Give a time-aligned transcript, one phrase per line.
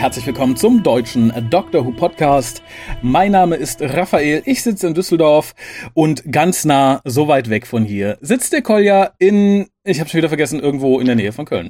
[0.00, 2.62] Herzlich willkommen zum deutschen Doctor Who Podcast.
[3.02, 5.54] Mein Name ist Raphael, ich sitze in Düsseldorf
[5.92, 10.28] und ganz nah, so weit weg von hier, sitzt der Kolja in, ich schon wieder
[10.28, 11.68] vergessen, irgendwo in der Nähe von Köln.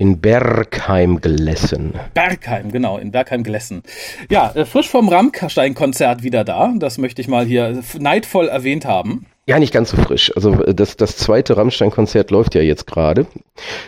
[0.00, 1.92] In Bergheim Glessen.
[2.14, 3.82] Bergheim, genau, in Bergheim Glessen.
[4.30, 6.72] Ja, äh, frisch vom Rammstein-Konzert wieder da.
[6.76, 9.26] Das möchte ich mal hier neidvoll erwähnt haben.
[9.46, 10.30] Ja, nicht ganz so frisch.
[10.36, 13.26] Also äh, das, das zweite Rammstein-Konzert läuft ja jetzt gerade.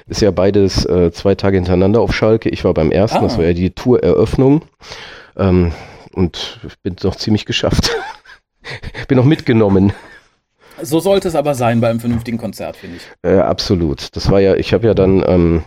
[0.09, 2.49] Ist ja beides äh, zwei Tage hintereinander auf Schalke.
[2.49, 3.23] Ich war beim ersten, ah.
[3.23, 4.63] das war ja die Tour-Eröffnung.
[5.37, 5.71] Ähm,
[6.13, 7.93] und bin noch ziemlich geschafft.
[9.07, 9.93] bin noch mitgenommen.
[10.83, 13.03] So sollte es aber sein bei einem vernünftigen Konzert, finde ich.
[13.23, 14.15] Äh, absolut.
[14.17, 15.63] Das war ja, ich habe ja dann ähm,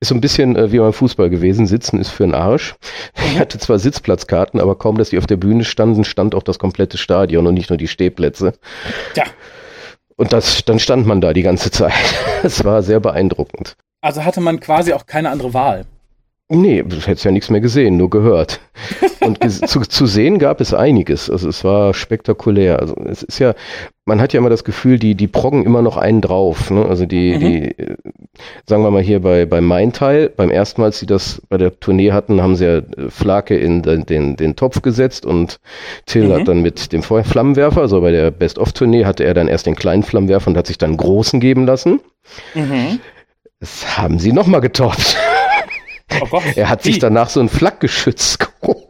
[0.00, 1.66] ist so ein bisschen äh, wie beim Fußball gewesen.
[1.66, 2.74] Sitzen ist für einen Arsch.
[3.32, 6.58] Ich hatte zwar Sitzplatzkarten, aber kaum, dass die auf der Bühne standen, stand auch das
[6.58, 8.54] komplette Stadion und nicht nur die Stehplätze.
[9.14, 9.24] Ja.
[10.16, 11.92] Und das, dann stand man da die ganze Zeit.
[12.42, 13.76] Es war sehr beeindruckend.
[14.00, 15.84] Also hatte man quasi auch keine andere Wahl.
[16.48, 18.60] Nee, du hättest ja nichts mehr gesehen, nur gehört.
[19.20, 21.28] Und zu, zu sehen gab es einiges.
[21.28, 22.78] Also es war spektakulär.
[22.78, 23.54] Also es ist ja,
[24.04, 26.70] man hat ja immer das Gefühl, die, die proggen immer noch einen drauf.
[26.70, 26.86] Ne?
[26.86, 27.40] Also die, mhm.
[27.40, 27.74] die,
[28.64, 31.56] sagen wir mal hier bei, bei Mein Teil, beim ersten Mal, als sie das bei
[31.58, 35.58] der Tournee hatten, haben sie ja Flake in den, den, den Topf gesetzt und
[36.04, 36.32] Till mhm.
[36.32, 40.04] hat dann mit dem Flammenwerfer, also bei der Best-of-Tournee hatte er dann erst den kleinen
[40.04, 41.98] Flammenwerfer und hat sich dann großen geben lassen.
[42.54, 43.00] Mhm.
[43.58, 45.16] Das haben sie nochmal getoppt.
[46.20, 46.90] Oh Gott, er hat wie?
[46.90, 48.86] sich danach so ein Flakgeschütz geholt.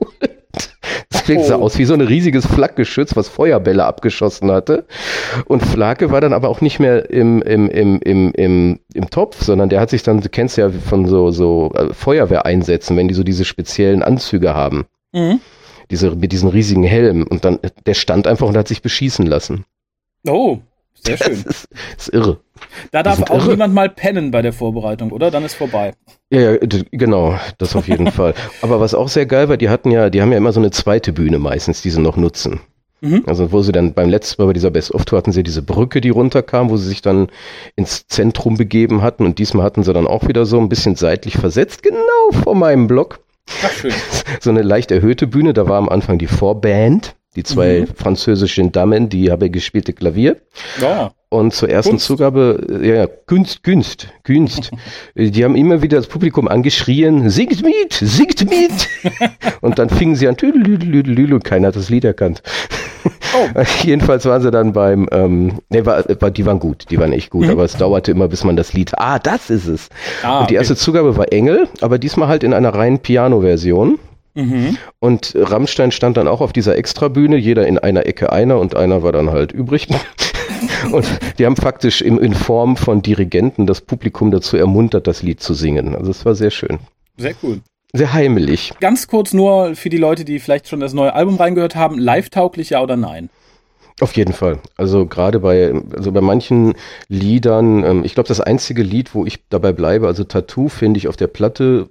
[1.12, 1.44] Deswegen oh.
[1.44, 4.86] sah aus wie so ein riesiges Flakgeschütz, was Feuerbälle abgeschossen hatte.
[5.46, 9.42] Und Flake war dann aber auch nicht mehr im, im, im, im, im, im Topf,
[9.42, 13.14] sondern der hat sich dann, du kennst ja von so, so äh, Feuerwehreinsätzen, wenn die
[13.14, 14.86] so diese speziellen Anzüge haben.
[15.12, 15.40] Mhm.
[15.90, 17.24] Diese, mit diesen riesigen Helmen.
[17.24, 19.64] Und dann, der stand einfach und hat sich beschießen lassen.
[20.26, 20.58] Oh,
[20.94, 21.42] sehr schön.
[21.44, 22.40] Das ist, das ist irre.
[22.90, 23.50] Da darf auch irre.
[23.50, 25.30] niemand mal pennen bei der Vorbereitung, oder?
[25.30, 25.92] Dann ist vorbei.
[26.30, 26.58] Ja, ja
[26.92, 28.34] genau, das auf jeden Fall.
[28.62, 30.70] Aber was auch sehr geil war, die hatten ja, die haben ja immer so eine
[30.70, 32.60] zweite Bühne meistens, die sie noch nutzen.
[33.00, 33.24] Mhm.
[33.26, 35.62] Also wo sie dann beim letzten Mal bei dieser Best of Tour hatten sie diese
[35.62, 37.28] Brücke, die runterkam, wo sie sich dann
[37.76, 41.36] ins Zentrum begeben hatten und diesmal hatten sie dann auch wieder so ein bisschen seitlich
[41.36, 43.20] versetzt, genau vor meinem Block.
[43.64, 43.92] Ach, schön.
[44.40, 47.94] So eine leicht erhöhte Bühne, da war am Anfang die Vorband die zwei mhm.
[47.94, 50.38] französischen Damen, die habe gespielte Klavier.
[50.80, 51.12] Ja.
[51.28, 52.06] Und zur ersten Kunst.
[52.06, 54.70] Zugabe, ja, Kunst, Kunst, Kunst.
[55.14, 58.88] die haben immer wieder das Publikum angeschrien, singt mit, singt mit.
[59.60, 62.42] und dann fingen sie an, und keiner hat das Lied erkannt.
[63.34, 63.62] Oh.
[63.82, 67.30] Jedenfalls waren sie dann beim, ähm, ne, war, war, die waren gut, die waren echt
[67.30, 67.50] gut, mhm.
[67.50, 69.88] aber es dauerte immer, bis man das Lied, ah, das ist es.
[70.22, 73.98] Ah, und die erste Zugabe war Engel, aber diesmal halt in einer reinen Piano-Version.
[74.36, 74.76] Mhm.
[75.00, 79.02] Und Rammstein stand dann auch auf dieser Extrabühne, jeder in einer Ecke einer und einer
[79.02, 79.88] war dann halt übrig.
[80.92, 81.06] und
[81.38, 85.54] die haben faktisch in, in Form von Dirigenten das Publikum dazu ermuntert, das Lied zu
[85.54, 85.96] singen.
[85.96, 86.78] Also es war sehr schön.
[87.16, 87.60] Sehr cool.
[87.92, 88.72] Sehr heimelig.
[88.80, 92.70] Ganz kurz nur für die Leute, die vielleicht schon das neue Album reingehört haben, live-tauglich
[92.70, 93.30] ja oder nein?
[94.00, 94.58] Auf jeden Fall.
[94.76, 96.74] Also gerade bei, also bei manchen
[97.08, 101.08] Liedern, ähm, ich glaube, das einzige Lied, wo ich dabei bleibe, also Tattoo, finde ich
[101.08, 101.88] auf der Platte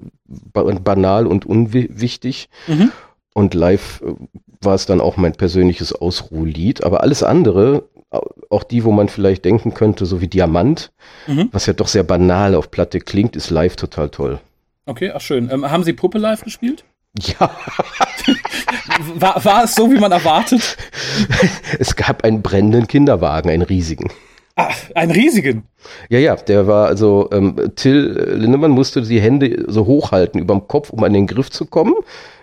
[0.54, 2.50] banal und unwichtig.
[2.68, 2.92] Mhm.
[3.34, 4.14] Und live äh,
[4.62, 6.84] war es dann auch mein persönliches Ausruhlied.
[6.84, 7.84] Aber alles andere,
[8.50, 10.92] auch die, wo man vielleicht denken könnte, so wie Diamant,
[11.28, 11.50] mhm.
[11.52, 14.40] was ja doch sehr banal auf Platte klingt, ist live total toll.
[14.86, 15.50] Okay, ach schön.
[15.52, 16.84] Ähm, haben Sie Puppe live gespielt?
[17.40, 17.50] Ja.
[19.16, 20.78] War, war es so, wie man erwartet?
[21.80, 24.12] Es gab einen brennenden Kinderwagen, einen riesigen.
[24.56, 25.64] Ach, einen riesigen?
[26.10, 30.92] Ja, ja, der war also, ähm, Till Lindemann musste die Hände so hochhalten überm Kopf,
[30.92, 31.94] um an den Griff zu kommen.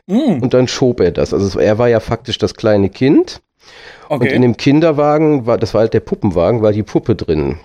[0.07, 0.43] Mm.
[0.43, 1.33] Und dann schob er das.
[1.33, 3.41] Also er war ja faktisch das kleine Kind.
[4.09, 4.29] Okay.
[4.29, 7.59] Und in dem Kinderwagen war, das war halt der Puppenwagen, war die Puppe drin.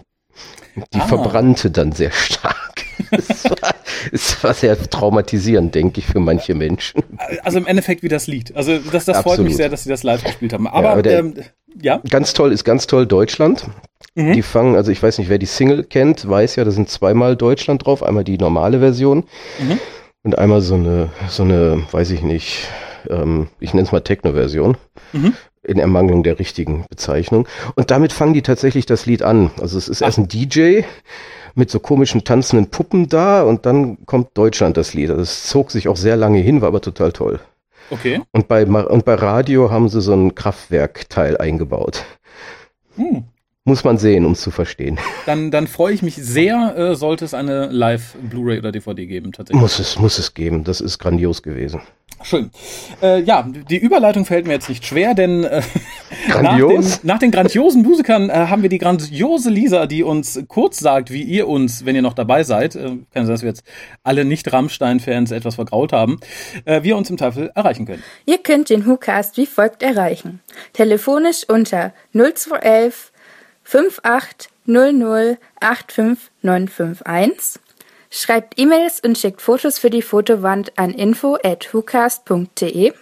[0.93, 1.07] Die ah.
[1.07, 2.66] verbrannte dann sehr stark.
[3.11, 3.75] Es, war,
[4.11, 7.03] es war sehr traumatisierend, denke ich, für manche Menschen.
[7.43, 8.55] Also im Endeffekt wie das Lied.
[8.55, 10.67] Also das, das freut mich sehr, dass sie das live gespielt haben.
[10.67, 11.33] Aber, ja, aber der, ähm,
[11.81, 12.01] ja.
[12.09, 13.65] Ganz toll ist ganz toll Deutschland.
[14.15, 14.33] Mhm.
[14.33, 17.35] Die fangen, also ich weiß nicht, wer die Single kennt, weiß ja, da sind zweimal
[17.35, 18.03] Deutschland drauf.
[18.03, 19.25] Einmal die normale Version
[19.59, 19.79] mhm.
[20.23, 22.67] und einmal so eine, so eine, weiß ich nicht,
[23.09, 24.77] ähm, ich nenne es mal Techno-Version.
[25.13, 25.33] Mhm
[25.67, 27.47] in Ermangelung der richtigen Bezeichnung.
[27.75, 29.51] Und damit fangen die tatsächlich das Lied an.
[29.59, 30.07] Also es ist Ach.
[30.07, 30.81] erst ein DJ
[31.57, 35.09] mit so komischen tanzenden Puppen da und dann kommt Deutschland das Lied.
[35.09, 37.39] Also es zog sich auch sehr lange hin, war aber total toll.
[37.89, 38.21] Okay.
[38.31, 42.03] Und bei, und bei Radio haben sie so ein Kraftwerkteil eingebaut.
[42.95, 43.23] Hm.
[43.63, 44.97] Muss man sehen, um es zu verstehen.
[45.25, 49.61] Dann, dann freue ich mich sehr, äh, sollte es eine Live-Blu-ray oder DVD geben, tatsächlich.
[49.61, 50.63] Muss es, muss es geben.
[50.63, 51.81] Das ist grandios gewesen.
[52.23, 52.49] Schön.
[53.01, 55.61] Äh, ja, die Überleitung fällt mir jetzt nicht schwer, denn äh,
[56.27, 56.85] Grandios?
[56.85, 60.79] Nach den, nach den grandiosen Musikern äh, haben wir die grandiose Lisa, die uns kurz
[60.79, 63.63] sagt, wie ihr uns, wenn ihr noch dabei seid, äh, kann sein, dass wir jetzt
[64.03, 66.19] alle Nicht-Rammstein-Fans etwas vergraut haben,
[66.65, 68.03] äh, wie ihr uns im Teufel erreichen könnt.
[68.25, 70.41] Ihr könnt den WhoCast wie folgt erreichen.
[70.73, 73.11] Telefonisch unter 0211
[73.63, 77.61] 5800 85951
[78.09, 82.93] Schreibt E-Mails und schickt Fotos für die Fotowand an info@hucast.de.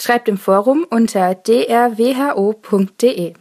[0.00, 3.34] Schreibt im Forum unter drwho.de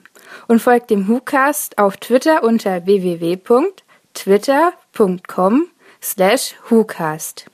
[0.49, 5.67] und folgt dem WhoCast auf Twitter unter www.twitter.com
[6.01, 7.45] slash WhoCast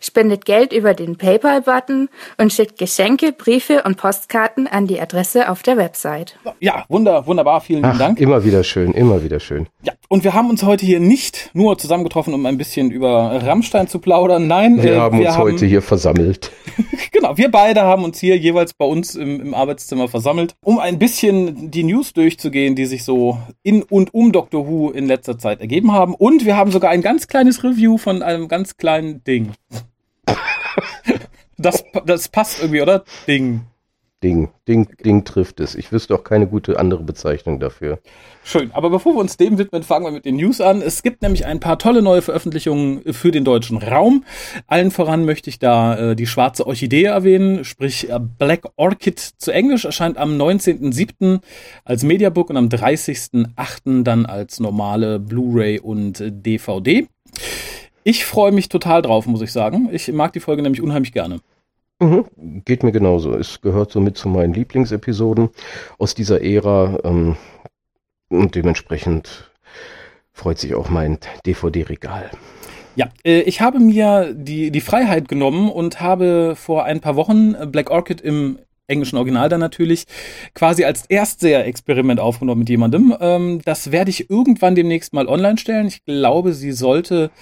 [0.00, 5.62] spendet Geld über den PayPal-Button und schickt Geschenke, Briefe und Postkarten an die Adresse auf
[5.62, 6.38] der Website.
[6.60, 8.20] Ja, wunder, wunderbar, vielen Ach, Dank.
[8.20, 9.66] Immer wieder schön, immer wieder schön.
[9.82, 13.88] Ja, und wir haben uns heute hier nicht nur zusammengetroffen, um ein bisschen über Rammstein
[13.88, 14.46] zu plaudern.
[14.46, 16.52] Nein, wir äh, haben wir uns haben, heute hier versammelt.
[17.12, 20.98] genau, wir beide haben uns hier jeweils bei uns im, im Arbeitszimmer versammelt, um ein
[20.98, 25.60] bisschen die News durchzugehen, die sich so in und um Doctor Who in letzter Zeit
[25.60, 26.14] ergeben haben.
[26.14, 29.52] Und wir haben sogar ein ganz kleines Review von einem ganz kleinen Ding.
[31.58, 33.04] das, das passt irgendwie, oder?
[33.26, 33.66] Ding.
[34.22, 35.74] Ding, Ding, Ding trifft es.
[35.74, 37.98] Ich wüsste auch keine gute andere Bezeichnung dafür.
[38.42, 40.80] Schön, aber bevor wir uns dem widmen, fangen wir mit den News an.
[40.80, 44.24] Es gibt nämlich ein paar tolle neue Veröffentlichungen für den deutschen Raum.
[44.66, 49.52] Allen voran möchte ich da äh, die schwarze Orchidee erwähnen, sprich äh, Black Orchid zu
[49.52, 51.40] Englisch, erscheint am 19.07.
[51.84, 54.02] als Mediabook und am 30.08.
[54.02, 57.06] dann als normale Blu-ray und äh, DVD.
[58.08, 59.88] Ich freue mich total drauf, muss ich sagen.
[59.90, 61.40] Ich mag die Folge nämlich unheimlich gerne.
[61.98, 62.26] Mhm,
[62.64, 63.34] geht mir genauso.
[63.34, 65.48] Es gehört somit zu meinen Lieblingsepisoden
[65.98, 67.00] aus dieser Ära.
[67.02, 67.34] Ähm,
[68.28, 69.50] und dementsprechend
[70.32, 72.30] freut sich auch mein DVD-Regal.
[72.94, 77.56] Ja, äh, ich habe mir die, die Freiheit genommen und habe vor ein paar Wochen
[77.72, 80.04] Black Orchid im englischen Original dann natürlich,
[80.54, 83.16] quasi als Erstseher-Experiment aufgenommen mit jemandem.
[83.18, 85.88] Ähm, das werde ich irgendwann demnächst mal online stellen.
[85.88, 87.32] Ich glaube, sie sollte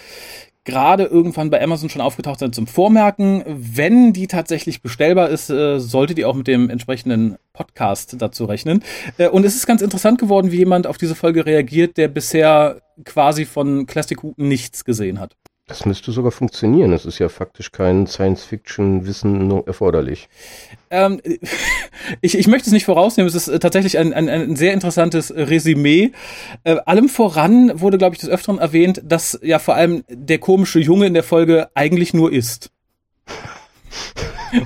[0.65, 3.45] gerade irgendwann bei Amazon schon aufgetaucht sein zum Vormerken.
[3.47, 8.83] Wenn die tatsächlich bestellbar ist, äh, sollte die auch mit dem entsprechenden Podcast dazu rechnen.
[9.19, 12.81] Äh, und es ist ganz interessant geworden, wie jemand auf diese Folge reagiert, der bisher
[13.05, 15.37] quasi von Classic Who nichts gesehen hat.
[15.67, 16.93] Das müsste sogar funktionieren.
[16.93, 20.29] Es ist ja faktisch kein Science-Fiction-Wissen erforderlich.
[20.91, 21.23] Ähm,
[22.21, 23.29] ich, ich möchte es nicht vorausnehmen.
[23.29, 26.13] Es ist äh, tatsächlich ein, ein, ein sehr interessantes Resümee.
[26.65, 30.81] Äh, allem voran wurde, glaube ich, des Öfteren erwähnt, dass ja vor allem der komische
[30.81, 32.71] Junge in der Folge eigentlich nur ist.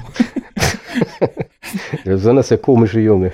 [2.05, 3.31] besonders der komische Junge.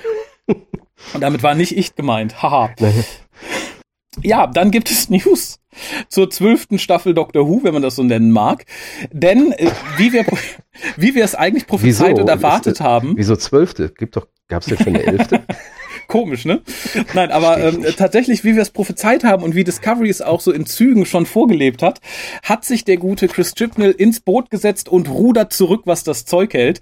[0.47, 2.43] Und damit war nicht ich gemeint.
[2.43, 2.71] Haha.
[4.23, 5.61] Ja, dann gibt es News
[6.09, 8.65] zur zwölften Staffel Doctor Who, wenn man das so nennen mag.
[9.13, 10.25] Denn äh, wie wir
[10.97, 12.23] wie wir es eigentlich prophezeit wieso?
[12.23, 13.15] und erwartet Ist, haben.
[13.17, 13.91] Wieso zwölfte?
[13.91, 15.43] Gibt doch, gab's ja schon eine elfte?
[16.09, 16.63] Komisch, ne?
[17.15, 20.53] Nein, aber ähm, tatsächlich, wie wir es prophezeit haben und wie Discovery es auch so
[20.53, 22.01] in Zügen schon vorgelebt hat,
[22.43, 26.55] hat sich der gute Chris Chibnall ins Boot gesetzt und rudert zurück, was das Zeug
[26.55, 26.81] hält.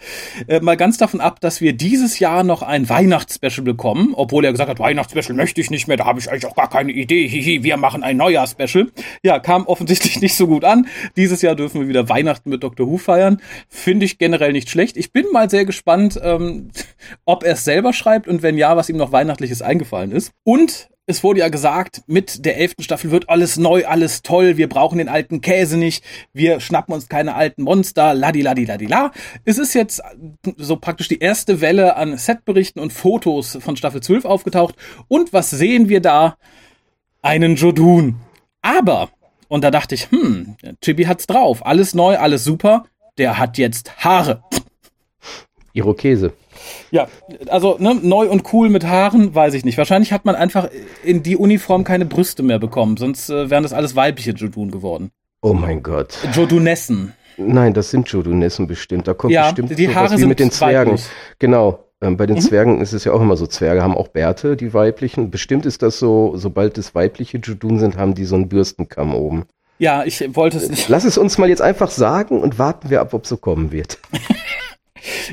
[0.48, 4.52] Äh, mal ganz davon ab, dass wir dieses Jahr noch ein Weihnachtsspecial bekommen, obwohl er
[4.52, 7.28] gesagt hat, Weihnachtsspecial möchte ich nicht mehr, da habe ich eigentlich auch gar keine Idee.
[7.28, 8.90] Hihi, wir machen ein Neujahr-Special.
[9.22, 10.86] Ja, kam offensichtlich nicht so gut an.
[11.16, 12.88] Dieses Jahr dürfen wir wieder Weihnachten mit Dr.
[12.88, 13.40] Who feiern.
[13.68, 14.96] Finde ich generell nicht schlecht.
[14.96, 16.70] Ich bin mal sehr gespannt, ähm,
[17.24, 20.32] ob er es selber schreibt und wenn ja, was ihm noch Weihnachtliches eingefallen ist.
[20.44, 24.68] Und es wurde ja gesagt, mit der elften Staffel wird alles neu, alles toll, wir
[24.68, 29.10] brauchen den alten Käse nicht, wir schnappen uns keine alten Monster, ladi ladi ladi la.
[29.44, 30.00] Es ist jetzt
[30.56, 34.76] so praktisch die erste Welle an Setberichten und Fotos von Staffel 12 aufgetaucht.
[35.08, 36.36] Und was sehen wir da?
[37.20, 38.16] Einen Jodun.
[38.62, 39.10] Aber,
[39.48, 42.84] und da dachte ich, hm, Chibi hat's drauf, alles neu, alles super,
[43.18, 44.44] der hat jetzt Haare.
[45.72, 46.32] Irokese.
[46.90, 47.08] Ja,
[47.48, 49.78] also ne, neu und cool mit Haaren, weiß ich nicht.
[49.78, 50.68] Wahrscheinlich hat man einfach
[51.02, 55.10] in die Uniform keine Brüste mehr bekommen, sonst äh, wären das alles weibliche Jodun geworden.
[55.40, 56.16] Oh mein Gott.
[56.34, 57.14] Jodunessen.
[57.36, 59.08] Nein, das sind Jodunessen bestimmt.
[59.08, 60.92] Da kommt ja, bestimmt die Haare sind mit den Zwergen.
[60.92, 61.06] Weiblich.
[61.38, 61.84] Genau.
[62.00, 62.40] Ähm, bei den mhm.
[62.40, 65.30] Zwergen ist es ja auch immer so, Zwerge haben auch Bärte, die weiblichen.
[65.30, 69.44] Bestimmt ist das so, sobald es weibliche Jodun sind, haben die so einen Bürstenkamm oben.
[69.78, 70.88] Ja, ich wollte es nicht.
[70.88, 73.98] Lass es uns mal jetzt einfach sagen und warten wir ab, ob so kommen wird.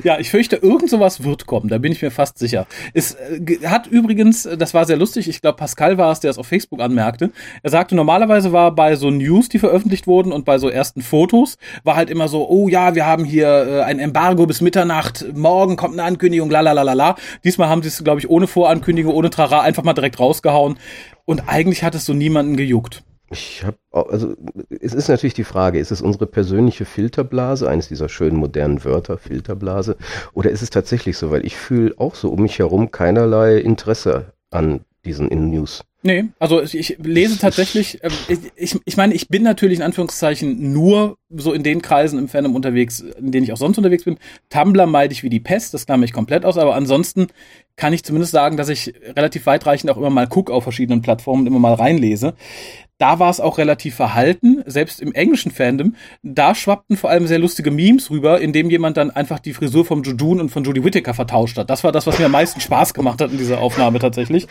[0.04, 2.68] Ja, ich fürchte, irgend sowas wird kommen, da bin ich mir fast sicher.
[2.94, 6.38] Es äh, hat übrigens, das war sehr lustig, ich glaube, Pascal war es, der es
[6.38, 7.32] auf Facebook anmerkte.
[7.64, 11.58] Er sagte, normalerweise war bei so News, die veröffentlicht wurden und bei so ersten Fotos,
[11.84, 15.76] war halt immer so, oh ja, wir haben hier äh, ein Embargo bis Mitternacht, morgen
[15.76, 17.16] kommt eine Ankündigung, la la la la la.
[17.44, 20.78] Diesmal haben sie es, glaube ich, ohne Vorankündigung, ohne Trara einfach mal direkt rausgehauen.
[21.26, 23.04] Und eigentlich hat es so niemanden gejuckt.
[23.32, 24.34] Ich habe, also
[24.70, 29.18] es ist natürlich die Frage, ist es unsere persönliche Filterblase, eines dieser schönen modernen Wörter,
[29.18, 29.98] Filterblase,
[30.34, 34.34] oder ist es tatsächlich so, weil ich fühle auch so um mich herum keinerlei Interesse
[34.50, 35.84] an diesen In-News.
[36.02, 38.10] Nee, also ich lese tatsächlich, äh,
[38.56, 42.56] ich, ich meine, ich bin natürlich in Anführungszeichen nur so in den Kreisen im Fandom
[42.56, 44.18] unterwegs, in denen ich auch sonst unterwegs bin.
[44.50, 47.28] Tumblr meide ich wie die Pest, das klamme ich komplett aus, aber ansonsten
[47.76, 51.42] kann ich zumindest sagen, dass ich relativ weitreichend auch immer mal gucke auf verschiedenen Plattformen
[51.42, 52.34] und immer mal reinlese
[53.00, 55.96] da war es auch relativ verhalten, selbst im englischen Fandom.
[56.22, 60.04] Da schwappten vor allem sehr lustige Memes rüber, indem jemand dann einfach die Frisur vom
[60.04, 61.70] Judun und von Judy Whittaker vertauscht hat.
[61.70, 64.48] Das war das, was mir am meisten Spaß gemacht hat in dieser Aufnahme tatsächlich.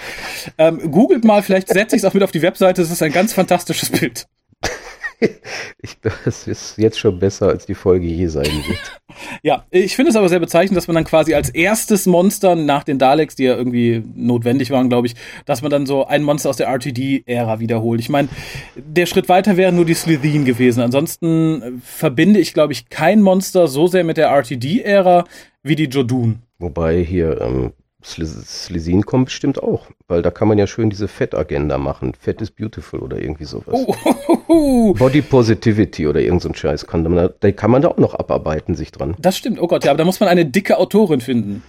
[0.57, 2.81] Ähm, googelt mal, vielleicht setze ich es auch mit auf die Webseite.
[2.81, 4.26] Es ist ein ganz fantastisches Bild.
[5.83, 9.01] ich glaube, es ist jetzt schon besser, als die Folge je sein wird.
[9.43, 12.85] ja, ich finde es aber sehr bezeichnend, dass man dann quasi als erstes Monster nach
[12.85, 16.51] den Daleks, die ja irgendwie notwendig waren, glaube ich, dass man dann so ein Monster
[16.51, 18.01] aus der RTD-Ära wiederholt.
[18.01, 18.29] Ich meine,
[18.77, 20.83] der Schritt weiter wäre nur die Slitheen gewesen.
[20.83, 25.25] Ansonsten verbinde ich, glaube ich, kein Monster so sehr mit der RTD-Ära
[25.63, 26.43] wie die Jodun.
[26.59, 31.78] Wobei hier ähm, Slisin kommt bestimmt auch, weil da kann man ja schön diese Fettagenda
[31.78, 32.14] machen.
[32.19, 33.75] Fett is beautiful oder irgendwie sowas.
[33.75, 37.83] Oh, oh, oh, Body Positivity oder irgend so ein Scheiß kann man, da kann man
[37.83, 39.17] da auch noch abarbeiten sich dran.
[39.19, 41.64] Das stimmt, oh Gott, ja, aber da muss man eine dicke Autorin finden.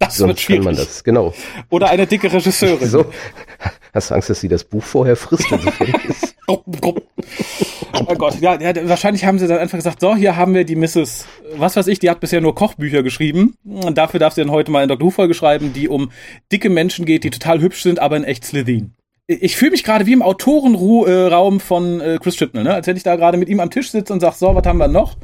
[0.00, 0.64] Das Sonst wird schwierig.
[0.64, 1.32] kann man das, genau.
[1.70, 2.88] Oder eine dicke Regisseurin.
[2.88, 3.06] So,
[3.94, 5.50] hast du Angst, dass sie das Buch vorher frisst,
[6.08, 6.34] ist?
[7.92, 10.76] Oh Gott, ja, ja, wahrscheinlich haben sie dann einfach gesagt, so, hier haben wir die
[10.76, 11.26] Mrs.,
[11.56, 13.54] was weiß ich, die hat bisher nur Kochbücher geschrieben.
[13.64, 15.06] Und dafür darf sie dann heute mal in Dr.
[15.06, 16.10] Who-Folge schreiben, die um
[16.52, 18.94] dicke Menschen geht, die total hübsch sind, aber in echt Slytherin.
[19.26, 22.72] Ich fühle mich gerade wie im Autorenraum von äh, Chris Chibnall, ne?
[22.72, 24.78] als wenn ich da gerade mit ihm am Tisch sitze und sage, so, was haben
[24.78, 25.16] wir noch?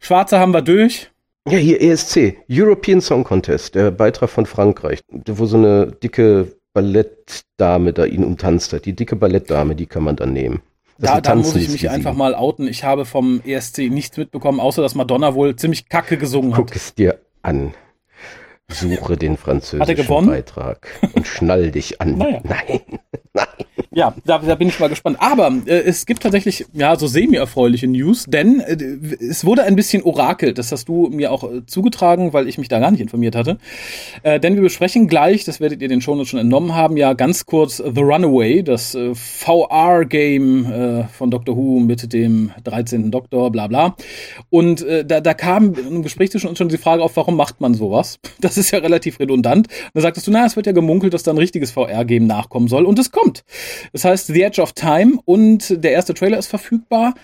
[0.00, 1.10] Schwarze haben wir durch.
[1.48, 7.94] Ja, hier ESC, European Song Contest, der Beitrag von Frankreich, wo so eine dicke Ballettdame
[7.94, 8.84] da ihn umtanzt hat.
[8.84, 10.60] Die dicke Ballettdame, die kann man dann nehmen.
[10.98, 12.66] Da, da muss ich mich einfach mal outen.
[12.66, 16.58] Ich habe vom ESC nichts mitbekommen, außer dass Madonna wohl ziemlich kacke gesungen hat.
[16.58, 17.72] Guck es dir an.
[18.70, 22.18] Suche den französischen Beitrag und schnall dich an.
[22.18, 22.40] Naja.
[22.44, 22.80] Nein,
[23.32, 23.46] nein.
[23.90, 25.16] Ja, da, da bin ich mal gespannt.
[25.20, 28.76] Aber äh, es gibt tatsächlich ja so semi-erfreuliche News, denn äh,
[29.24, 30.58] es wurde ein bisschen orakelt.
[30.58, 33.58] Das hast du mir auch äh, zugetragen, weil ich mich da gar nicht informiert hatte.
[34.22, 37.46] Äh, denn wir besprechen gleich, das werdet ihr den Shownotes schon entnommen haben, ja ganz
[37.46, 43.10] kurz The Runaway, das äh, VR-Game äh, von Doctor Who mit dem 13.
[43.10, 43.96] Doktor, bla bla.
[44.50, 47.74] Und da, da kam im Gespräch zwischen uns schon die Frage auf, warum macht man
[47.74, 48.18] sowas?
[48.40, 49.68] Das ist ja relativ redundant.
[49.68, 52.68] Und da sagtest du, na, es wird ja gemunkelt, dass da ein richtiges VR-Game nachkommen
[52.68, 52.84] soll.
[52.84, 53.44] Und es kommt.
[53.92, 57.14] Das heißt The Edge of Time und der erste Trailer ist verfügbar.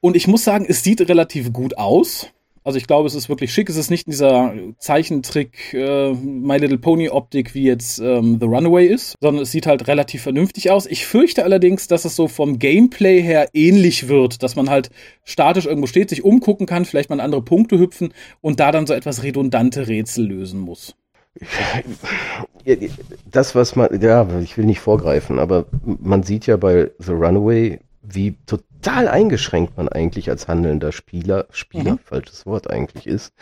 [0.00, 2.28] Und ich muss sagen, es sieht relativ gut aus.
[2.66, 3.70] Also ich glaube, es ist wirklich schick.
[3.70, 8.46] Es ist nicht in dieser Zeichentrick äh, My Little Pony Optik wie jetzt ähm, The
[8.46, 10.86] Runaway ist, sondern es sieht halt relativ vernünftig aus.
[10.86, 14.90] Ich fürchte allerdings, dass es so vom Gameplay her ähnlich wird, dass man halt
[15.22, 18.94] statisch irgendwo steht, sich umgucken kann, vielleicht mal andere Punkte hüpfen und da dann so
[18.94, 20.96] etwas redundante Rätsel lösen muss.
[23.30, 27.78] Das, was man, ja, ich will nicht vorgreifen, aber man sieht ja bei The Runaway,
[28.02, 31.98] wie total eingeschränkt man eigentlich als handelnder Spieler, Spieler, mhm.
[31.98, 33.32] falsches Wort eigentlich ist.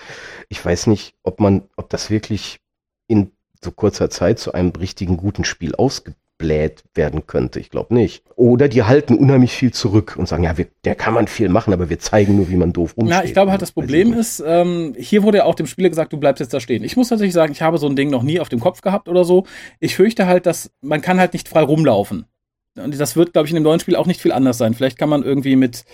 [0.48, 2.60] Ich weiß nicht, ob man, ob das wirklich
[3.06, 3.30] in
[3.62, 7.60] so kurzer Zeit zu einem richtigen guten Spiel ausge bläht werden könnte.
[7.60, 8.24] Ich glaube nicht.
[8.36, 11.72] Oder die halten unheimlich viel zurück und sagen, ja, wir, der kann man viel machen,
[11.72, 13.18] aber wir zeigen nur, wie man doof umsteht.
[13.18, 16.12] Ja, ich glaube halt, das Problem ist, ähm, hier wurde ja auch dem Spieler gesagt,
[16.12, 16.82] du bleibst jetzt da stehen.
[16.82, 19.08] Ich muss tatsächlich sagen, ich habe so ein Ding noch nie auf dem Kopf gehabt
[19.08, 19.44] oder so.
[19.78, 22.26] Ich fürchte halt, dass man kann halt nicht frei rumlaufen.
[22.76, 24.74] Und das wird, glaube ich, in dem neuen Spiel auch nicht viel anders sein.
[24.74, 25.84] Vielleicht kann man irgendwie mit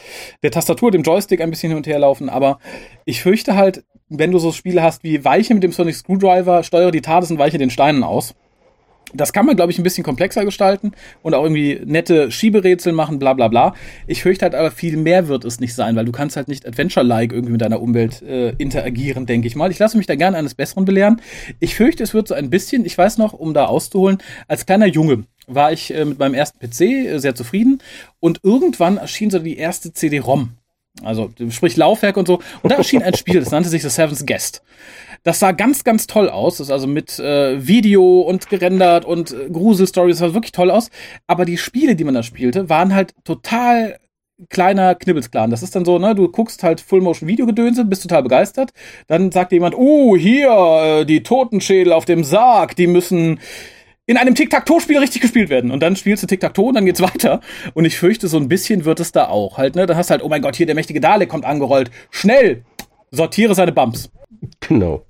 [0.43, 2.59] der Tastatur, dem Joystick ein bisschen hin und her laufen, aber
[3.05, 6.91] ich fürchte halt, wenn du so Spiele hast wie Weiche mit dem Sonic Screwdriver, steuere
[6.91, 8.35] die TARDIS und weiche den Steinen aus
[9.13, 13.19] das kann man, glaube ich, ein bisschen komplexer gestalten und auch irgendwie nette Schieberätsel machen,
[13.19, 13.75] bla bla bla.
[14.07, 16.67] Ich fürchte halt aber, viel mehr wird es nicht sein, weil du kannst halt nicht
[16.67, 19.71] Adventure-like irgendwie mit deiner Umwelt äh, interagieren, denke ich mal.
[19.71, 21.21] Ich lasse mich da gerne eines Besseren belehren.
[21.59, 24.19] Ich fürchte, es wird so ein bisschen, ich weiß noch, um da auszuholen,
[24.49, 27.83] als kleiner Junge war ich äh, mit meinem ersten PC äh, sehr zufrieden
[28.21, 30.51] und irgendwann erschien so die erste CD-ROM.
[31.03, 32.41] Also sprich Laufwerk und so.
[32.63, 34.63] Und da erschien ein Spiel, das nannte sich The Seventh Guest.
[35.23, 36.59] Das sah ganz, ganz toll aus.
[36.59, 39.49] Das ist also mit äh, Video und gerendert und äh.
[39.51, 40.91] Das sah wirklich toll aus.
[41.27, 43.99] Aber die Spiele, die man da spielte, waren halt total
[44.49, 45.51] kleiner Knibbelsklan.
[45.51, 48.71] Das ist dann so, ne, du guckst halt Full-Motion-Video-Gedönse, bist total begeistert.
[49.07, 53.41] Dann sagt jemand, oh, hier, äh, die Totenschädel auf dem Sarg, die müssen
[54.11, 55.71] in einem Tic-Tac-Toe-Spiel richtig gespielt werden.
[55.71, 57.41] Und dann spielst du Tic-Tac-Toe und dann geht's weiter.
[57.75, 59.87] Und ich fürchte, so ein bisschen wird es da auch halt, ne?
[59.87, 61.93] Da hast du halt, oh mein Gott, hier der mächtige Dalek kommt angerollt.
[62.11, 62.65] Schnell!
[63.13, 64.11] Sortiere seine Bumps.
[64.59, 65.05] Genau.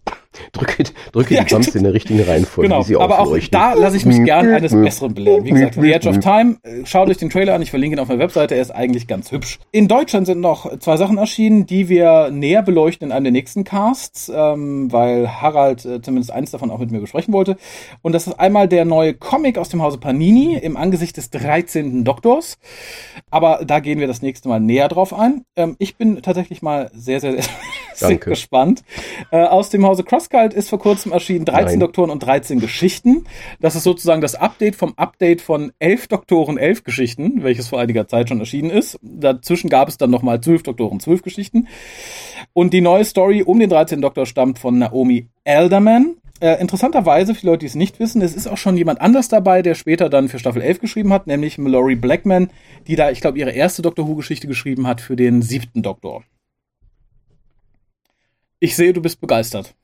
[0.53, 3.01] Drücke, drücke ja, die Bumps in der richtigen Reihenfolge, genau.
[3.03, 5.45] Aber auch da lasse ich mich gern eines Besseren belehren.
[5.45, 8.01] Wie gesagt, The Edge of Time, äh, schaut euch den Trailer an, ich verlinke ihn
[8.01, 9.59] auf meiner Webseite, er ist eigentlich ganz hübsch.
[9.73, 13.65] In Deutschland sind noch zwei Sachen erschienen, die wir näher beleuchten in einem der nächsten
[13.65, 17.57] Casts, ähm, weil Harald äh, zumindest eins davon auch mit mir besprechen wollte.
[18.03, 22.05] Und das ist einmal der neue Comic aus dem Hause Panini im Angesicht des 13.
[22.05, 22.59] Doktors.
[23.31, 25.45] Aber da gehen wir das nächste Mal näher drauf ein.
[25.57, 27.43] Ähm, ich bin tatsächlich mal sehr, sehr,
[27.95, 28.85] sehr gespannt.
[29.33, 31.81] Äh, aus dem Hause Crosscult ist vor kurzem erschienen 13 Nein.
[31.81, 33.25] Doktoren und 13 Geschichten.
[33.59, 38.07] Das ist sozusagen das Update vom Update von 11 Doktoren, 11 Geschichten, welches vor einiger
[38.07, 38.99] Zeit schon erschienen ist.
[39.00, 41.69] Dazwischen gab es dann nochmal 12 Doktoren, 12 Geschichten.
[42.53, 44.03] Und die neue Story um den 13.
[44.03, 46.17] Doktor stammt von Naomi Elderman.
[46.41, 49.29] Äh, interessanterweise, für die Leute, die es nicht wissen, es ist auch schon jemand anders
[49.29, 52.50] dabei, der später dann für Staffel 11 geschrieben hat, nämlich Mallory Blackman,
[52.87, 56.25] die da, ich glaube, ihre erste Doctor Who-Geschichte geschrieben hat für den siebten Doktor.
[58.59, 59.75] Ich sehe, du bist begeistert.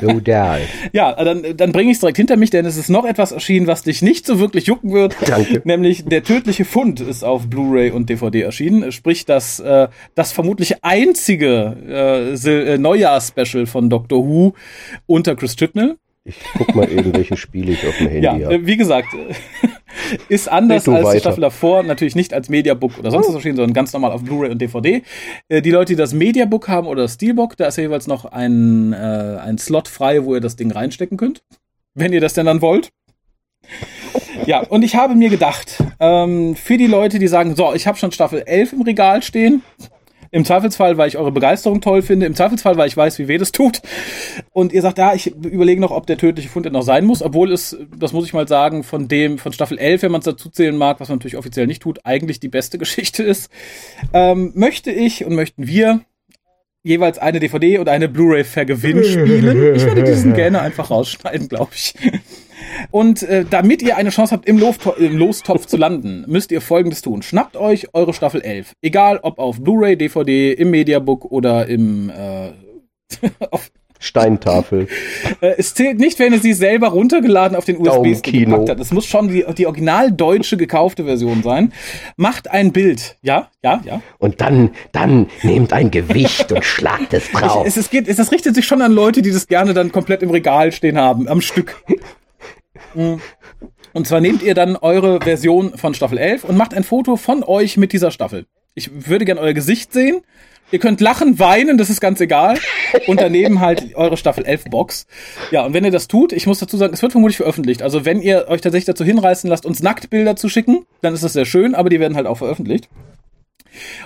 [0.00, 0.60] Total.
[0.92, 3.66] ja, dann, dann bringe ich es direkt hinter mich, denn es ist noch etwas erschienen,
[3.66, 5.16] was dich nicht so wirklich jucken wird.
[5.26, 5.62] Danke.
[5.64, 8.90] Nämlich der tödliche Fund ist auf Blu-ray und DVD erschienen.
[8.92, 14.54] Sprich, das, äh, das vermutlich einzige äh, äh Neujahrs-Special von Doctor Who
[15.06, 15.96] unter Chris Chibnall.
[16.24, 18.66] Ich guck mal eben, welche Spiele ich auf dem Handy ja, habe.
[18.66, 19.08] Wie gesagt,
[20.28, 21.14] ist anders als weiter.
[21.14, 24.22] die Staffel davor, natürlich nicht als Mediabook oder sonst was erschienen, sondern ganz normal auf
[24.22, 25.02] Blu-ray und DVD.
[25.48, 28.24] Äh, die Leute, die das Mediabook haben oder das Steelbook, da ist ja jeweils noch
[28.24, 31.42] ein, äh, ein Slot frei, wo ihr das Ding reinstecken könnt.
[31.94, 32.90] Wenn ihr das denn dann wollt.
[34.44, 37.98] Ja, und ich habe mir gedacht, ähm, für die Leute, die sagen, so, ich habe
[37.98, 39.62] schon Staffel 11 im Regal stehen,
[40.30, 42.26] im Zweifelsfall, weil ich eure Begeisterung toll finde.
[42.26, 43.80] Im Zweifelsfall, weil ich weiß, wie weh das tut.
[44.52, 47.52] Und ihr sagt, ja, ich überlege noch, ob der tödliche Fund noch sein muss, obwohl
[47.52, 50.50] es, das muss ich mal sagen, von dem, von Staffel 11, wenn man es dazu
[50.50, 53.50] zählen mag, was man natürlich offiziell nicht tut, eigentlich die beste Geschichte ist.
[54.12, 56.00] Ähm, möchte ich und möchten wir
[56.82, 59.74] jeweils eine DVD und eine Blu-ray vergewinn spielen.
[59.76, 61.94] Ich werde diesen gerne einfach rausschneiden, glaube ich.
[62.90, 66.60] Und äh, damit ihr eine Chance habt, im, Lostopf, im Lostopf zu landen, müsst ihr
[66.60, 67.22] folgendes tun.
[67.22, 68.72] Schnappt euch eure Staffel 11.
[68.82, 72.50] Egal ob auf Blu-ray, DVD, im Mediabook oder im äh,
[73.50, 74.88] auf Steintafel.
[75.40, 78.80] Äh, es zählt nicht, wenn ihr sie selber runtergeladen auf den USB-Stick gepackt habt.
[78.80, 81.72] Es muss schon die, die original deutsche gekaufte Version sein.
[82.16, 83.16] Macht ein Bild.
[83.22, 84.02] Ja, ja, ja.
[84.18, 87.66] Und dann, dann nehmt ein Gewicht und schlagt es drauf.
[87.66, 90.22] es, es, geht, es, das richtet sich schon an Leute, die das gerne dann komplett
[90.22, 91.82] im Regal stehen haben, am Stück.
[93.92, 97.42] Und zwar nehmt ihr dann eure Version von Staffel 11 und macht ein Foto von
[97.42, 98.46] euch mit dieser Staffel.
[98.74, 100.22] Ich würde gerne euer Gesicht sehen.
[100.72, 102.58] Ihr könnt lachen, weinen, das ist ganz egal.
[103.06, 105.06] Und daneben halt eure Staffel 11 Box.
[105.52, 107.82] Ja, und wenn ihr das tut, ich muss dazu sagen, es wird vermutlich veröffentlicht.
[107.82, 111.34] Also wenn ihr euch tatsächlich dazu hinreißen lasst, uns Nacktbilder zu schicken, dann ist das
[111.34, 112.88] sehr schön, aber die werden halt auch veröffentlicht.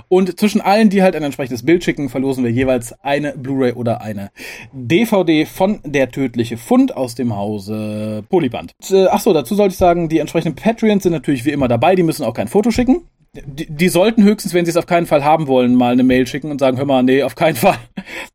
[0.08, 4.00] Und zwischen allen, die halt ein entsprechendes Bild schicken, verlosen wir jeweils eine Blu-ray oder
[4.00, 4.30] eine
[4.72, 8.72] DVD von Der tödliche Fund aus dem Hause Polyband.
[8.90, 12.02] Äh, Achso, dazu sollte ich sagen, die entsprechenden Patreons sind natürlich wie immer dabei, die
[12.02, 13.02] müssen auch kein Foto schicken.
[13.32, 16.26] Die, die sollten höchstens, wenn sie es auf keinen Fall haben wollen, mal eine Mail
[16.26, 17.78] schicken und sagen, hör mal, nee, auf keinen Fall.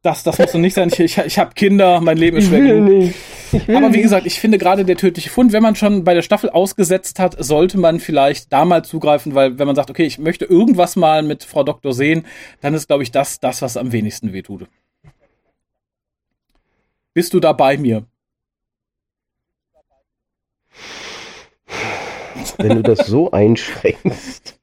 [0.01, 0.88] Das, das muss doch nicht sein.
[0.89, 3.13] Ich, ich, ich habe Kinder, mein Leben ist schwer genug.
[3.67, 6.49] Aber wie gesagt, ich finde gerade der tödliche Fund, wenn man schon bei der Staffel
[6.49, 10.45] ausgesetzt hat, sollte man vielleicht da mal zugreifen, weil wenn man sagt, okay, ich möchte
[10.45, 12.25] irgendwas mal mit Frau Doktor sehen,
[12.62, 14.67] dann ist, glaube ich, das das, was am wenigsten wehtut.
[17.13, 18.05] Bist du da bei mir?
[22.58, 24.55] Wenn du das so einschränkst,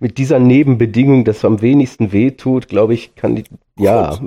[0.00, 3.44] mit dieser Nebenbedingung, dass am wenigsten wehtut, glaube ich, kann die,
[3.78, 4.18] ja,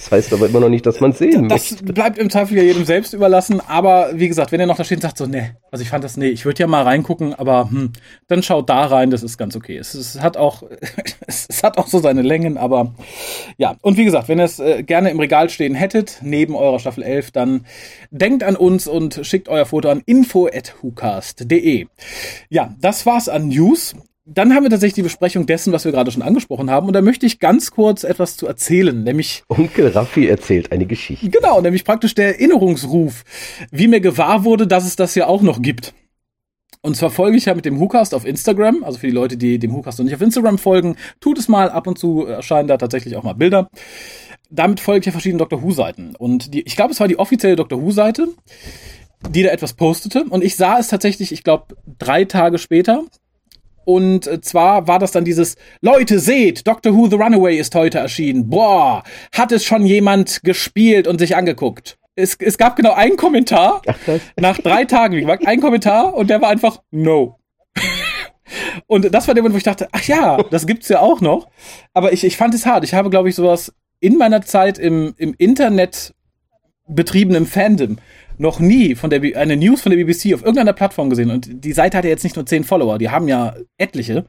[0.00, 1.84] das heißt aber immer noch nicht, dass man sehen das möchte.
[1.84, 3.60] Das bleibt im Zweifel ja jedem selbst überlassen.
[3.60, 6.04] Aber wie gesagt, wenn er noch da steht und sagt so, nee, also ich fand
[6.04, 7.92] das, nee, ich würde ja mal reingucken, aber hm,
[8.26, 9.76] dann schaut da rein, das ist ganz okay.
[9.76, 10.62] Es, es hat auch,
[11.26, 12.94] es, hat auch so seine Längen, aber
[13.58, 13.76] ja.
[13.82, 17.02] Und wie gesagt, wenn ihr es äh, gerne im Regal stehen hättet, neben eurer Staffel
[17.02, 17.66] 11, dann
[18.10, 21.86] denkt an uns und schickt euer Foto an info.hucast.de.
[22.48, 23.94] Ja, das war's an News
[24.32, 26.86] dann haben wir tatsächlich die Besprechung dessen, was wir gerade schon angesprochen haben.
[26.86, 29.42] Und da möchte ich ganz kurz etwas zu erzählen, nämlich.
[29.48, 31.28] Onkel Raffi erzählt eine Geschichte.
[31.28, 33.24] Genau, nämlich praktisch der Erinnerungsruf,
[33.72, 35.94] wie mir gewahr wurde, dass es das ja auch noch gibt.
[36.80, 38.84] Und zwar folge ich ja mit dem WhoCast auf Instagram.
[38.84, 41.68] Also für die Leute, die dem WhoCast noch nicht auf Instagram folgen, tut es mal.
[41.68, 43.68] Ab und zu erscheinen da tatsächlich auch mal Bilder.
[44.48, 46.14] Damit folge ich ja verschiedenen Doctor Who-Seiten.
[46.16, 48.28] Und die, ich glaube, es war die offizielle Doctor Who-Seite,
[49.28, 50.24] die da etwas postete.
[50.30, 53.04] Und ich sah es tatsächlich, ich glaube, drei Tage später
[53.94, 57.98] und äh, zwar war das dann dieses, Leute, seht, Doctor Who The Runaway ist heute
[57.98, 58.48] erschienen.
[58.48, 59.02] Boah,
[59.34, 61.98] hat es schon jemand gespielt und sich angeguckt?
[62.14, 63.82] Es, es gab genau einen Kommentar,
[64.38, 67.38] nach drei Tagen, wie gesagt, ein Kommentar und der war einfach No.
[68.88, 71.48] Und das war der Moment, wo ich dachte, ach ja, das gibt's ja auch noch.
[71.94, 72.82] Aber ich, ich fand es hart.
[72.82, 76.12] Ich habe, glaube ich, sowas in meiner Zeit im, im Internet
[76.88, 77.98] betriebenem Fandom
[78.40, 81.72] noch nie von der eine News von der BBC auf irgendeiner Plattform gesehen und die
[81.72, 84.24] Seite hatte jetzt nicht nur zehn Follower, die haben ja etliche,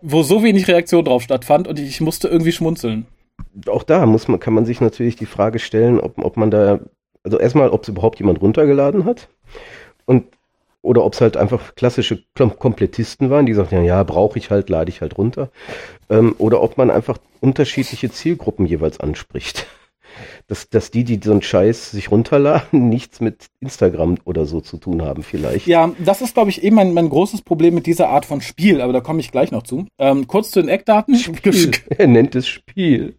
[0.00, 3.06] wo so wenig Reaktion drauf stattfand und ich musste irgendwie schmunzeln.
[3.68, 6.80] Auch da muss man, kann man sich natürlich die Frage stellen, ob, ob man da,
[7.24, 9.28] also erstmal, ob es überhaupt jemand runtergeladen hat
[10.06, 10.24] und
[10.80, 14.70] oder ob es halt einfach klassische Komplettisten waren, die sagten, ja, ja brauche ich halt,
[14.70, 15.50] lade ich halt runter.
[16.08, 19.66] Ähm, oder ob man einfach unterschiedliche Zielgruppen jeweils anspricht
[20.48, 24.76] dass, dass die, die so einen Scheiß sich runterladen, nichts mit Instagram oder so zu
[24.76, 25.66] tun haben vielleicht.
[25.66, 28.80] Ja, das ist, glaube ich, eben mein, mein großes Problem mit dieser Art von Spiel,
[28.80, 29.86] aber da komme ich gleich noch zu.
[29.98, 31.16] Ähm, kurz zu den Eckdaten.
[31.16, 31.72] Spiel.
[31.98, 33.16] er nennt es Spiel.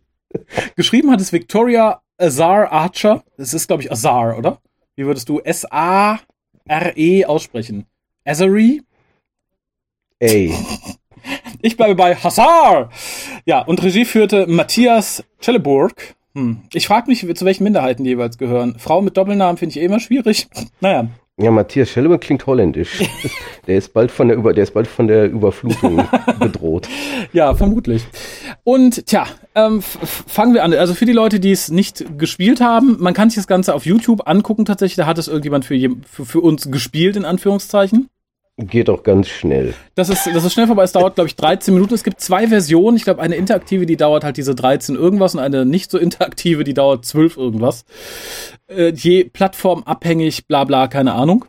[0.76, 3.24] Geschrieben hat es Victoria Azar Archer.
[3.38, 4.60] Es ist, glaube ich, Azar, oder?
[4.96, 7.86] Wie würdest du S-A-R-E aussprechen?
[8.26, 8.82] Azari?
[10.20, 10.54] Ey.
[11.62, 12.90] Ich bleibe bei Hazar.
[13.46, 16.17] Ja, und Regie führte Matthias Celleburg.
[16.38, 16.58] Hm.
[16.72, 18.76] Ich frage mich, zu welchen Minderheiten die jeweils gehören.
[18.78, 20.48] Frau mit Doppelnamen finde ich eh immer schwierig.
[20.80, 21.08] Naja.
[21.40, 23.04] Ja, Matthias Schellemann klingt holländisch.
[23.68, 26.04] der ist bald von der Über, der ist bald von der Überflutung
[26.40, 26.88] bedroht.
[27.34, 28.04] Ja, vermutlich.
[28.64, 30.74] Und tja, ähm, fangen wir an.
[30.74, 33.86] Also für die Leute, die es nicht gespielt haben, man kann sich das Ganze auf
[33.86, 34.98] YouTube angucken tatsächlich.
[34.98, 35.76] Da hat es irgendjemand für,
[36.08, 38.10] für, für uns gespielt, in Anführungszeichen.
[38.60, 39.76] Geht auch ganz schnell.
[39.94, 40.84] Das ist, das ist schnell vorbei.
[40.84, 41.94] Es dauert, glaube ich, 13 Minuten.
[41.94, 42.98] Es gibt zwei Versionen.
[42.98, 46.64] Ich glaube, eine interaktive, die dauert halt diese 13 irgendwas und eine nicht so interaktive,
[46.64, 47.86] die dauert 12 irgendwas.
[48.68, 51.46] Äh, je Plattform abhängig, bla bla, keine Ahnung.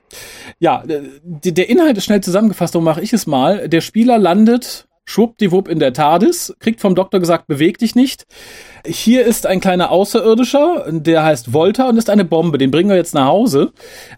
[0.59, 3.71] Ja, äh, der Inhalt ist schnell zusammengefasst, darum mache ich es mal.
[3.71, 8.27] Der Spieler landet schwuppdiwupp in der TARDIS, kriegt vom Doktor gesagt, beweg dich nicht.
[8.87, 12.59] Hier ist ein kleiner Außerirdischer, der heißt Volta und ist eine Bombe.
[12.59, 13.73] Den bringen wir jetzt nach Hause.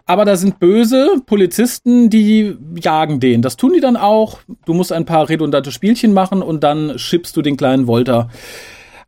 [0.05, 3.41] Aber da sind böse Polizisten, die jagen den.
[3.41, 4.41] Das tun die dann auch.
[4.67, 8.29] Du musst ein paar redundante Spielchen machen und dann schippst du den kleinen Volta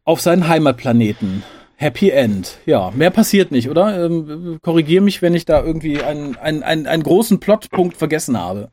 [0.04, 1.42] auf seinen Heimatplaneten.
[1.74, 2.58] Happy End.
[2.64, 4.04] Ja, mehr passiert nicht, oder?
[4.04, 8.70] Ähm, Korrigiere mich, wenn ich da irgendwie einen, einen, einen, einen großen Plotpunkt vergessen habe.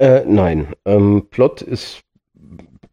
[0.00, 2.02] Äh, nein, ähm, Plot ist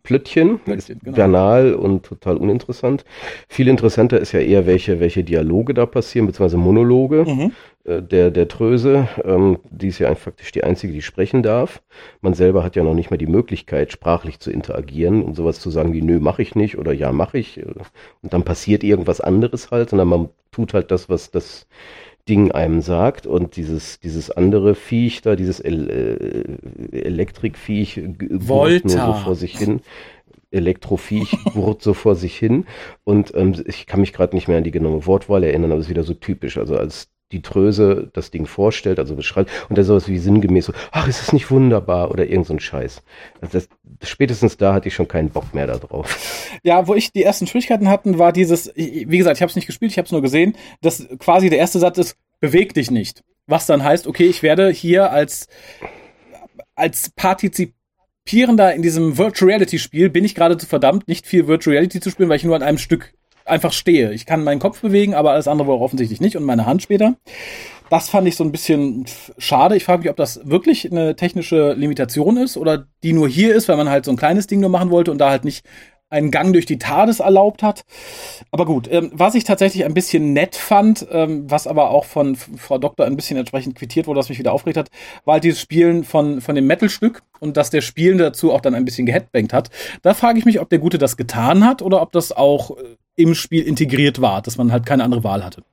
[0.04, 1.16] Plöttchen, Plöttchen genau.
[1.16, 3.06] banal und total uninteressant.
[3.48, 7.24] Viel interessanter ist ja eher, welche, welche Dialoge da passieren, beziehungsweise Monologe.
[7.26, 7.52] Mhm.
[7.86, 11.82] Äh, der, der Tröse, ähm, die ist ja faktisch die einzige, die sprechen darf.
[12.22, 15.70] Man selber hat ja noch nicht mal die Möglichkeit, sprachlich zu interagieren und sowas zu
[15.70, 17.66] sagen wie, nö, mache ich nicht oder ja, mache ich.
[17.66, 21.68] Und dann passiert irgendwas anderes halt, sondern man tut halt das, was das
[22.30, 25.90] Ding einem sagt und dieses, dieses andere Viech da, dieses El
[26.92, 29.82] äh, Elektrikviech, nur so vor sich hin.
[30.52, 32.66] Elektroviech wurrt so vor sich hin
[33.04, 35.88] und ähm, ich kann mich gerade nicht mehr an die genaue Wortwahl erinnern, aber es
[35.88, 36.58] ist wieder so typisch.
[36.58, 40.74] Also als die Tröse das Ding vorstellt, also beschreibt, und der sowas wie sinngemäß so,
[40.92, 43.02] ach, ist das nicht wunderbar oder irgend so ein Scheiß.
[43.42, 43.68] Also das,
[44.08, 46.50] spätestens da hatte ich schon keinen Bock mehr darauf.
[46.64, 49.66] Ja, wo ich die ersten Schwierigkeiten hatten, war dieses, wie gesagt, ich habe es nicht
[49.66, 53.24] gespielt, ich habe es nur gesehen, dass quasi der erste Satz ist, beweg dich nicht.
[53.48, 55.48] Was dann heißt, okay, ich werde hier als,
[56.76, 61.76] als Partizipierender in diesem Virtual Reality Spiel bin ich gerade zu verdammt, nicht viel Virtual
[61.76, 63.14] Reality zu spielen, weil ich nur an einem Stück
[63.46, 64.14] einfach stehe.
[64.14, 67.16] Ich kann meinen Kopf bewegen, aber alles andere wohl offensichtlich nicht und meine Hand später.
[67.90, 69.06] Das fand ich so ein bisschen
[69.38, 69.76] schade.
[69.76, 73.68] Ich frage mich, ob das wirklich eine technische Limitation ist oder die nur hier ist,
[73.68, 75.66] weil man halt so ein kleines Ding nur machen wollte und da halt nicht
[76.14, 77.84] einen Gang durch die TARDIS erlaubt hat.
[78.52, 82.36] Aber gut, ähm, was ich tatsächlich ein bisschen nett fand, ähm, was aber auch von
[82.36, 84.90] Frau Doktor ein bisschen entsprechend quittiert wurde, was mich wieder aufgeregt hat,
[85.26, 88.76] war halt dieses Spielen von, von dem Metal-Stück und dass der Spielende dazu auch dann
[88.76, 89.70] ein bisschen geheadbankt hat.
[90.04, 92.96] Da frage ich mich, ob der Gute das getan hat oder ob das auch äh,
[93.16, 95.64] im Spiel integriert war, dass man halt keine andere Wahl hatte.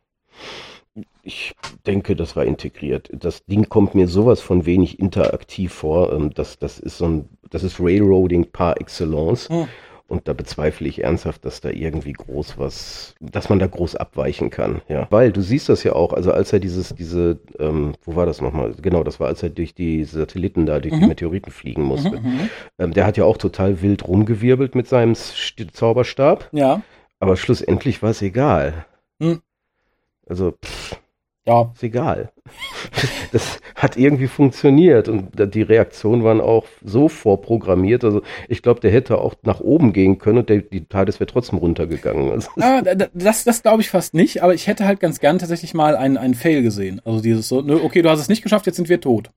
[1.22, 1.55] Ich
[1.87, 3.11] denke, das war integriert.
[3.12, 6.12] Das Ding kommt mir sowas von wenig interaktiv vor.
[6.12, 9.48] Ähm, das, das ist so ein, das ist Railroading par excellence.
[9.48, 9.68] Hm.
[10.10, 14.50] Und da bezweifle ich ernsthaft, dass da irgendwie groß was, dass man da groß abweichen
[14.50, 15.06] kann, ja.
[15.10, 18.40] Weil du siehst das ja auch, also als er dieses, diese, ähm, wo war das
[18.40, 18.74] nochmal?
[18.82, 21.02] Genau, das war, als er durch die Satelliten da, durch mhm.
[21.02, 22.18] die Meteoriten fliegen musste.
[22.18, 26.48] Mhm, mhm, ähm, der hat ja auch total wild rumgewirbelt mit seinem Zauberstab.
[26.50, 26.82] Ja.
[27.20, 28.86] Aber schlussendlich war es egal.
[29.20, 29.42] Mhm.
[30.26, 30.98] Also, pff,
[31.46, 31.70] ja.
[31.74, 32.33] Ist egal.
[33.33, 38.03] Das hat irgendwie funktioniert und die Reaktionen waren auch so vorprogrammiert.
[38.03, 41.31] Also ich glaube, der hätte auch nach oben gehen können und der, die TARDIS wäre
[41.31, 42.33] trotzdem runtergegangen.
[42.33, 45.74] Also ah, das das glaube ich fast nicht, aber ich hätte halt ganz gern tatsächlich
[45.74, 47.00] mal einen, einen Fail gesehen.
[47.05, 49.31] Also dieses so, ne, okay, du hast es nicht geschafft, jetzt sind wir tot.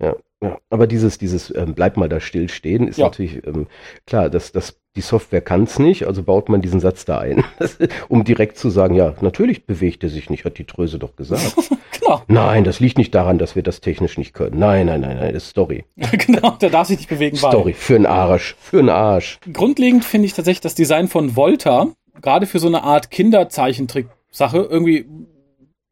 [0.00, 0.58] Ja, ja.
[0.70, 3.06] aber dieses, dieses ähm, bleib mal da still stehen, ist Ja.
[3.06, 3.66] natürlich ähm,
[4.06, 7.44] klar, dass das die Software kann es nicht, also baut man diesen Satz da ein,
[8.08, 11.54] um direkt zu sagen, ja, natürlich bewegt er sich nicht, hat die Tröse doch gesagt.
[12.00, 12.22] genau.
[12.26, 14.58] Nein, das liegt nicht daran, dass wir das technisch nicht können.
[14.58, 15.84] Nein, nein, nein, nein, das ist Story.
[16.26, 17.40] genau, der darf sich nicht bewegen.
[17.42, 19.38] weil- Story, für einen Arsch, für einen Arsch.
[19.52, 21.88] Grundlegend finde ich tatsächlich das Design von Volta,
[22.20, 25.06] gerade für so eine Art Kinderzeichentrick-Sache, irgendwie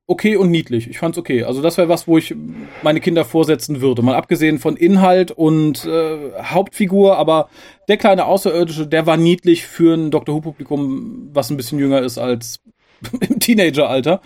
[0.07, 0.89] okay und niedlich.
[0.89, 1.45] Ich fand's okay.
[1.45, 2.35] Also das wäre was, wo ich
[2.83, 4.03] meine Kinder vorsetzen würde.
[4.03, 7.49] Mal abgesehen von Inhalt und äh, Hauptfigur, aber
[7.89, 12.19] der kleine Außerirdische, der war niedlich für ein Doctor Who-Publikum, was ein bisschen jünger ist
[12.19, 12.61] als
[13.29, 14.21] im Teenageralter.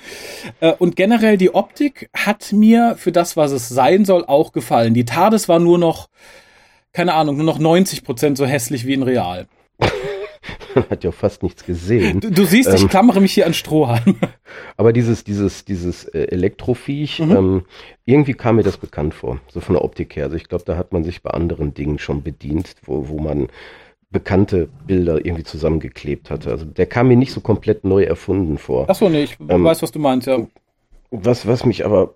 [0.60, 4.94] Äh, und generell die Optik hat mir für das, was es sein soll, auch gefallen.
[4.94, 6.08] Die TARDIS war nur noch,
[6.92, 9.46] keine Ahnung, nur noch 90 Prozent so hässlich wie in Real.
[10.74, 12.20] Man hat ja fast nichts gesehen.
[12.20, 12.88] Du, du siehst, ich Ähm.
[12.88, 14.16] klammere mich hier an Strohhalm.
[14.76, 17.30] Aber dieses, dieses, dieses äh, Elektroviech, Mhm.
[17.36, 17.62] ähm,
[18.04, 20.24] irgendwie kam mir das bekannt vor, so von der Optik her.
[20.24, 23.48] Also ich glaube, da hat man sich bei anderen Dingen schon bedient, wo, wo man
[24.10, 26.50] bekannte Bilder irgendwie zusammengeklebt hatte.
[26.50, 28.90] Also der kam mir nicht so komplett neu erfunden vor.
[28.90, 29.62] Achso, nee, ich Ähm.
[29.62, 30.38] weiß, was du meinst, ja.
[31.12, 32.14] Was, was mich aber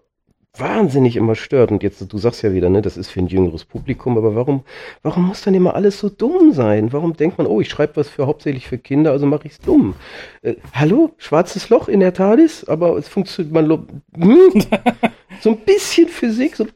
[0.56, 3.64] wahnsinnig immer stört, und jetzt, du sagst ja wieder, ne, das ist für ein jüngeres
[3.64, 4.62] Publikum, aber warum,
[5.02, 6.92] warum muss dann immer alles so dumm sein?
[6.92, 9.94] Warum denkt man, oh, ich schreibe was für hauptsächlich für Kinder, also mache ich's dumm?
[10.42, 14.62] Äh, hallo, schwarzes Loch in der TARDIS, aber es funktioniert, man, hm?
[15.40, 16.72] so ein bisschen Physik, so ein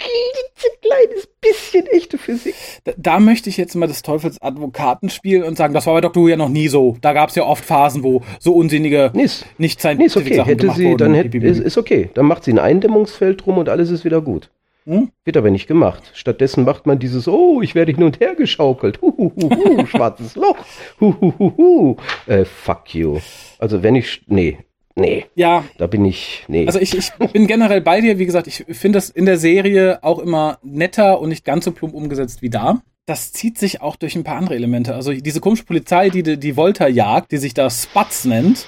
[0.00, 2.54] klitzekleines bisschen echte Physik.
[2.84, 6.00] Da, da möchte ich jetzt mal des Teufels Advokaten spielen und sagen, das war bei
[6.00, 6.96] Doctor Who ja noch nie so.
[7.00, 10.36] Da gab es ja oft Phasen, wo so unsinnige Nee, ist, nicht nee, ist okay,
[10.36, 10.98] Sachen hätte gemacht sie, wurden.
[10.98, 14.20] dann hätte, ist, ist okay, dann macht sie ein Eindämmungsfeld drum und alles ist wieder
[14.20, 14.50] gut.
[14.86, 15.10] Hm?
[15.24, 16.10] Wird aber nicht gemacht.
[16.14, 19.00] Stattdessen macht man dieses, oh, ich werde hin und her geschaukelt.
[19.02, 20.56] Huhuhuhu, schwarzes Loch.
[21.00, 21.96] Huhuhuhu.
[22.26, 23.18] Äh, fuck you.
[23.58, 24.58] Also wenn ich, nee,
[24.96, 26.66] nee, Ja, da bin ich, nee.
[26.66, 28.18] also ich, ich bin generell bei dir.
[28.18, 31.72] Wie gesagt, ich finde das in der Serie auch immer netter und nicht ganz so
[31.72, 32.82] plump umgesetzt wie da.
[33.06, 34.94] Das zieht sich auch durch ein paar andere Elemente.
[34.94, 38.66] Also diese komische Polizei, die die, Volta jagt, die sich da Spatz nennt.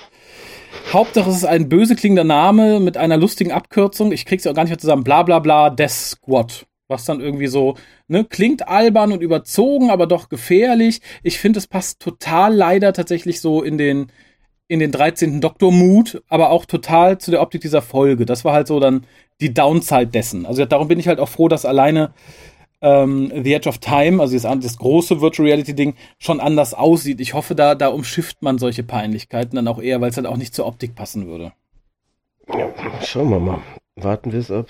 [0.93, 4.11] Hauptsache es ist ein böse klingender Name mit einer lustigen Abkürzung.
[4.11, 5.05] Ich krieg's ja auch gar nicht mehr zusammen.
[5.05, 6.67] Bla bla bla, Death Squad.
[6.89, 7.77] Was dann irgendwie so,
[8.09, 11.01] ne, klingt albern und überzogen, aber doch gefährlich.
[11.23, 14.11] Ich finde, es passt total leider tatsächlich so in den,
[14.73, 15.43] in den 13.
[15.43, 18.25] Doktor-Mut, aber auch total zu der Optik dieser Folge.
[18.25, 19.05] Das war halt so dann
[19.43, 20.47] die Downside dessen.
[20.47, 22.15] Also darum bin ich halt auch froh, dass alleine
[22.81, 27.21] ähm, The Edge of Time, also das, das große Virtual Reality Ding, schon anders aussieht.
[27.21, 30.39] Ich hoffe, da, da umschifft man solche Peinlichkeiten dann auch eher, weil es dann auch
[30.39, 31.53] nicht zur Optik passen würde.
[32.49, 32.71] ja,
[33.03, 33.59] schauen wir mal.
[33.97, 34.69] Warten wir es ab.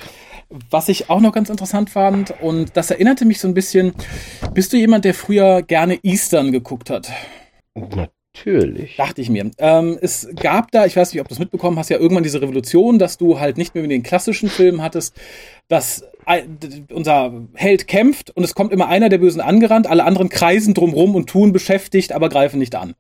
[0.69, 3.93] Was ich auch noch ganz interessant fand, und das erinnerte mich so ein bisschen,
[4.53, 7.09] bist du jemand, der früher gerne Eastern geguckt hat?
[8.35, 8.97] Natürlich.
[8.97, 9.51] Dachte ich mir.
[9.59, 12.41] Ähm, es gab da, ich weiß nicht, ob du es mitbekommen hast, ja irgendwann diese
[12.41, 15.15] Revolution, dass du halt nicht mehr mit den klassischen Filmen hattest,
[15.69, 16.05] dass
[16.91, 21.15] unser Held kämpft und es kommt immer einer der Bösen angerannt, alle anderen kreisen drumrum
[21.15, 22.95] und tun beschäftigt, aber greifen nicht an.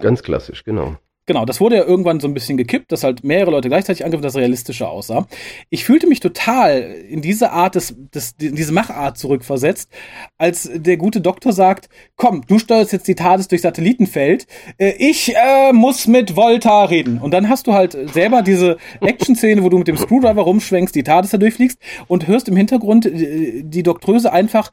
[0.00, 0.96] Ganz klassisch, genau.
[1.28, 4.22] Genau, das wurde ja irgendwann so ein bisschen gekippt, dass halt mehrere Leute gleichzeitig angriffen,
[4.22, 5.26] dass es realistischer aussah.
[5.68, 9.90] Ich fühlte mich total in diese Art des, des, in diese Machart zurückversetzt,
[10.38, 14.46] als der gute Doktor sagt, komm, du steuerst jetzt die TARDIS durch Satellitenfeld,
[14.78, 17.18] äh, ich äh, muss mit Volta reden.
[17.18, 21.02] Und dann hast du halt selber diese Action-Szene, wo du mit dem Screwdriver rumschwenkst, die
[21.02, 24.72] TARDIS da durchfliegst und hörst im Hintergrund äh, die Doktröse einfach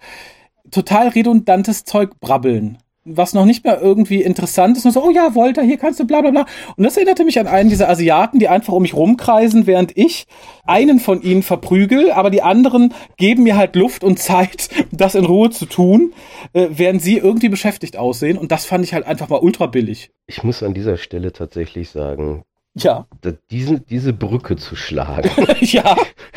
[0.72, 2.78] total redundantes Zeug brabbeln.
[3.08, 4.86] Was noch nicht mehr irgendwie interessant ist.
[4.86, 6.46] Und so, oh ja, Volta, hier kannst du bla bla bla.
[6.76, 10.26] Und das erinnerte mich an einen dieser Asiaten, die einfach um mich rumkreisen, während ich
[10.66, 15.26] einen von ihnen verprügel, aber die anderen geben mir halt Luft und Zeit, das in
[15.26, 16.14] Ruhe zu tun,
[16.54, 18.40] äh, während sie irgendwie beschäftigt aussehen.
[18.40, 20.10] Und das fand ich halt einfach mal ultra billig.
[20.26, 23.06] Ich muss an dieser Stelle tatsächlich sagen, Ja.
[23.52, 25.30] diese, diese Brücke zu schlagen,
[25.62, 25.96] ja.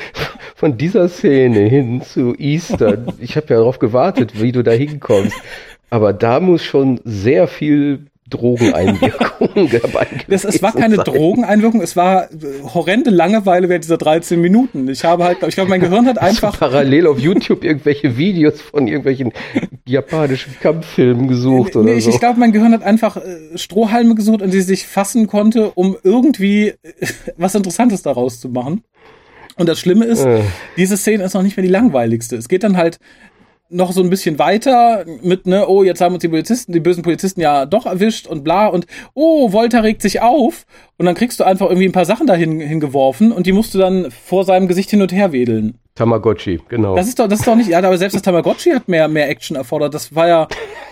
[0.55, 5.37] von dieser Szene hin zu Easter, ich habe ja darauf gewartet, wie du da hinkommst,
[5.91, 11.05] aber da muss schon sehr viel Drogeneinwirkung dabei Das, es war gewesen keine sein.
[11.07, 12.37] Drogeneinwirkung, es war äh,
[12.75, 14.89] horrende Langeweile während dieser 13 Minuten.
[14.89, 18.87] Ich habe halt, ich glaube, mein Gehirn hat einfach parallel auf YouTube irgendwelche Videos von
[18.87, 19.33] irgendwelchen
[19.87, 22.11] japanischen Kampffilmen gesucht oder nee, ich, so.
[22.11, 25.97] ich glaube, mein Gehirn hat einfach äh, Strohhalme gesucht, an die sich fassen konnte, um
[26.03, 26.77] irgendwie äh,
[27.37, 28.83] was Interessantes daraus zu machen.
[29.57, 30.43] Und das Schlimme ist, Äh.
[30.77, 32.37] diese Szene ist noch nicht mehr die langweiligste.
[32.37, 33.01] Es geht dann halt
[33.71, 37.03] noch so ein bisschen weiter mit, ne, oh, jetzt haben uns die Polizisten, die bösen
[37.03, 40.65] Polizisten ja doch erwischt und bla und oh, Volta regt sich auf
[40.97, 43.79] und dann kriegst du einfach irgendwie ein paar Sachen dahin hingeworfen und die musst du
[43.79, 45.79] dann vor seinem Gesicht hin und her wedeln.
[45.95, 46.97] Tamagotchi, genau.
[46.97, 49.29] Das ist doch, das ist doch nicht, ja, aber selbst das Tamagotchi hat mehr, mehr
[49.29, 49.95] Action erfordert.
[49.95, 50.49] Das war ja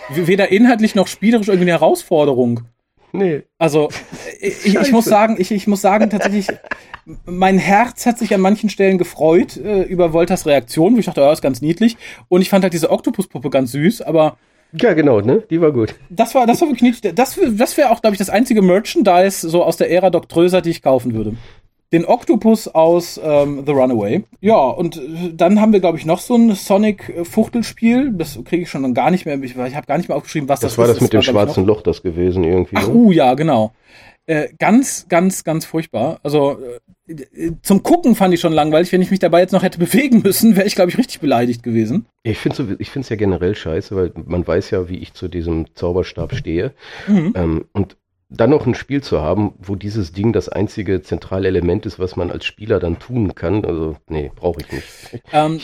[0.09, 2.61] weder inhaltlich noch spielerisch irgendwie eine Herausforderung.
[3.17, 3.43] Nee.
[3.57, 3.89] Also,
[4.39, 6.47] ich, ich, muss sagen, ich, ich muss sagen, tatsächlich,
[7.25, 11.21] mein Herz hat sich an manchen Stellen gefreut äh, über Wolters Reaktion, wo ich dachte,
[11.21, 11.97] ja, ist ganz niedlich.
[12.29, 14.37] Und ich fand halt diese Oktopuspuppe ganz süß, aber.
[14.79, 15.43] Ja, genau, ne?
[15.49, 15.95] Die war gut.
[16.09, 17.15] Das war, das war wirklich niedlich.
[17.15, 20.69] Das, das wäre auch, glaube ich, das einzige Merchandise so aus der Ära Doktröser, die
[20.69, 21.37] ich kaufen würde
[21.93, 24.23] den Oktopus aus ähm, The Runaway.
[24.41, 28.11] Ja, und äh, dann haben wir, glaube ich, noch so ein Sonic-Fuchtelspiel.
[28.13, 29.41] Das kriege ich schon gar nicht mehr.
[29.41, 30.87] Ich, ich habe gar nicht mehr aufgeschrieben, was das, das war.
[30.87, 32.75] Das, das mit dem schwarzen Loch das gewesen irgendwie.
[32.77, 33.71] Ach, uh, ja, genau.
[34.25, 36.19] Äh, ganz, ganz, ganz furchtbar.
[36.21, 36.57] Also
[37.07, 38.91] äh, äh zum Gucken fand ich schon langweilig.
[38.91, 41.63] Wenn ich mich dabei jetzt noch hätte bewegen müssen, wäre ich, glaube ich, richtig beleidigt
[41.63, 42.07] gewesen.
[42.23, 45.13] Ich finde so, ich finde es ja generell scheiße, weil man weiß ja, wie ich
[45.13, 46.73] zu diesem Zauberstab stehe.
[47.07, 47.33] Mhm.
[47.37, 47.95] Ähm, und
[48.29, 52.17] dann noch ein Spiel zu haben, wo dieses Ding das einzige zentrale Element ist, was
[52.17, 54.87] man als Spieler dann tun kann, also nee, brauche ich nicht.
[55.31, 55.61] Ähm,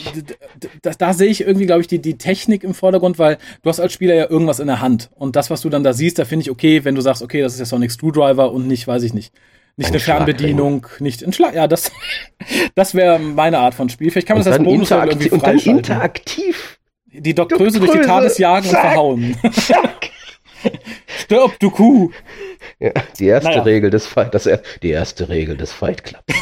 [0.80, 3.80] da, da sehe ich irgendwie, glaube ich, die, die Technik im Vordergrund, weil du hast
[3.80, 6.24] als Spieler ja irgendwas in der Hand und das, was du dann da siehst, da
[6.24, 9.02] finde ich okay, wenn du sagst, okay, das ist ja Sonic Screwdriver und nicht, weiß
[9.02, 9.34] ich nicht,
[9.76, 11.54] nicht ein eine Fernbedienung, nicht ein Schlag.
[11.54, 11.90] Ja, das,
[12.74, 14.10] das wäre meine Art von Spiel.
[14.10, 16.78] Vielleicht kann man das als Bonus irgendwie Und dann interaktiv.
[17.06, 19.36] Die Doktröse durch die TARDIS jagen zack, und verhauen.
[19.52, 20.10] Zack.
[21.06, 22.10] Stirb, du Kuh!
[22.78, 23.62] Ja, die erste naja.
[23.62, 24.48] Regel des Fight, das,
[24.82, 26.24] die erste Regel des Fight Clubs.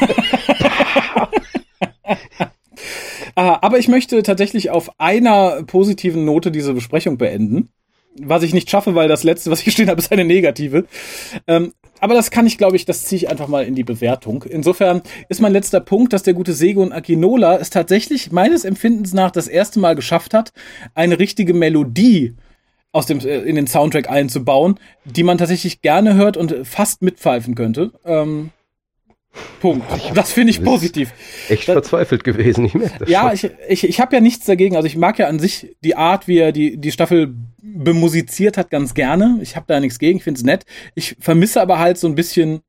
[3.34, 7.70] Ah, aber ich möchte tatsächlich auf einer positiven Note diese Besprechung beenden.
[8.20, 10.84] Was ich nicht schaffe, weil das letzte, was ich stehen habe, ist eine negative.
[11.46, 14.42] Ähm, aber das kann ich, glaube ich, das ziehe ich einfach mal in die Bewertung.
[14.42, 19.30] Insofern ist mein letzter Punkt, dass der gute Segun Akinola es tatsächlich meines Empfindens nach
[19.30, 20.52] das erste Mal geschafft hat,
[20.94, 22.34] eine richtige Melodie
[22.92, 27.54] aus dem, äh, in den Soundtrack einzubauen, die man tatsächlich gerne hört und fast mitpfeifen
[27.54, 27.92] könnte.
[28.04, 28.50] Ähm,
[29.60, 29.86] Punkt.
[30.14, 31.10] Das finde ich positiv.
[31.48, 33.08] Echt das, verzweifelt gewesen, ich merke das.
[33.08, 33.50] Ja, schon.
[33.68, 34.76] ich, ich, ich habe ja nichts dagegen.
[34.76, 38.70] Also ich mag ja an sich die Art, wie er die, die Staffel bemusiziert hat,
[38.70, 39.38] ganz gerne.
[39.40, 40.66] Ich habe da nichts gegen, ich finde es nett.
[40.94, 42.60] Ich vermisse aber halt so ein bisschen,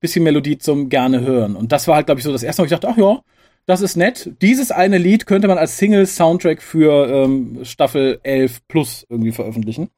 [0.00, 1.56] bisschen Melodie zum gerne hören.
[1.56, 3.22] Und das war halt, glaube ich, so das erste Mal, wo ich dachte, ach ja,
[3.66, 4.32] das ist nett.
[4.42, 9.90] Dieses eine Lied könnte man als Single-Soundtrack für ähm, Staffel 11 Plus irgendwie veröffentlichen.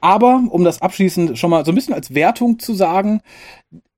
[0.00, 3.22] Aber, um das abschließend schon mal so ein bisschen als Wertung zu sagen,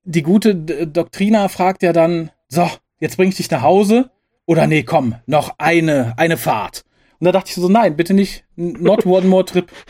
[0.05, 2.69] die gute Doktrina fragt ja dann, so,
[3.01, 4.11] jetzt bring ich dich nach Hause.
[4.47, 6.85] Oder nee, komm, noch eine, eine Fahrt.
[7.19, 9.71] Und da dachte ich so, nein, bitte nicht, not one more trip.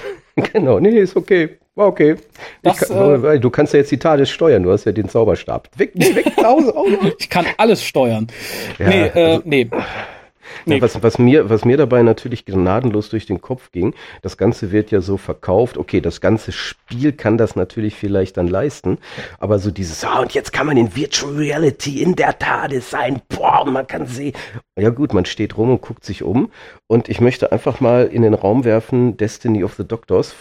[0.53, 1.59] Genau, nee, ist okay.
[1.77, 2.17] War okay.
[2.63, 5.69] Das, kann, äh, du kannst ja jetzt die TARDIS steuern, du hast ja den Zauberstab.
[5.77, 6.73] Weg, weg, nach Hause.
[6.75, 8.29] Oh, ich kann alles steuern.
[8.79, 9.71] Ja, nee, äh, also, nee.
[10.65, 10.81] Nee.
[10.81, 14.91] Was, was, mir, was mir dabei natürlich gnadenlos durch den Kopf ging, das Ganze wird
[14.91, 18.97] ja so verkauft, okay, das ganze Spiel kann das natürlich vielleicht dann leisten,
[19.39, 23.21] aber so dieses, ah, und jetzt kann man in Virtual Reality in der TARDIS sein,
[23.29, 24.33] boah, man kann sehen.
[24.79, 26.51] Ja gut, man steht rum und guckt sich um
[26.87, 30.35] und ich möchte einfach mal in den Raum werfen, Destiny of the Doctors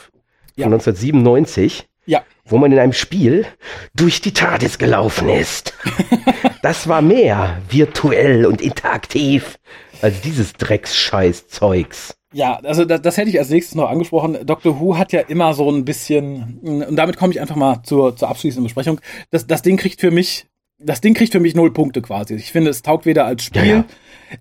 [0.55, 0.63] ja.
[0.63, 1.87] von 1997.
[2.07, 2.23] Ja.
[2.45, 3.47] Wo man in einem Spiel
[3.95, 5.73] durch die TARDIS gelaufen ist.
[6.61, 9.57] das war mehr virtuell und interaktiv
[10.01, 12.15] als dieses Drecksscheiß-Zeugs.
[12.35, 14.37] Ja, also das, das hätte ich als nächstes noch angesprochen.
[14.45, 14.79] Dr.
[14.79, 18.27] Who hat ja immer so ein bisschen, und damit komme ich einfach mal zur, zur
[18.27, 18.99] abschließenden Besprechung.
[19.31, 20.45] Das, das Ding kriegt für mich,
[20.77, 22.35] das Ding kriegt für mich null Punkte quasi.
[22.35, 23.85] Ich finde, es taugt weder als Spiel, ja, ja.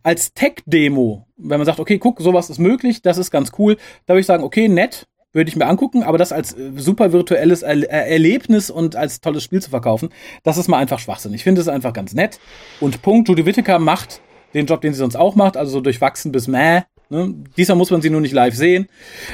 [0.02, 1.28] als Tech-Demo.
[1.36, 4.26] Wenn man sagt, okay, guck, sowas ist möglich, das ist ganz cool, da würde ich
[4.26, 8.70] sagen, okay, nett, würde ich mir angucken, aber das als äh, super virtuelles er Erlebnis
[8.70, 10.08] und als tolles Spiel zu verkaufen,
[10.42, 11.34] das ist mal einfach Schwachsinn.
[11.34, 12.38] Ich finde es einfach ganz nett.
[12.80, 14.20] Und Punkt, Judy Whittaker macht
[14.54, 16.82] den Job, den sie sonst auch macht, also so durchwachsen bis mäh.
[17.10, 17.34] Ne?
[17.56, 18.86] Diesmal muss man sie nur nicht live sehen.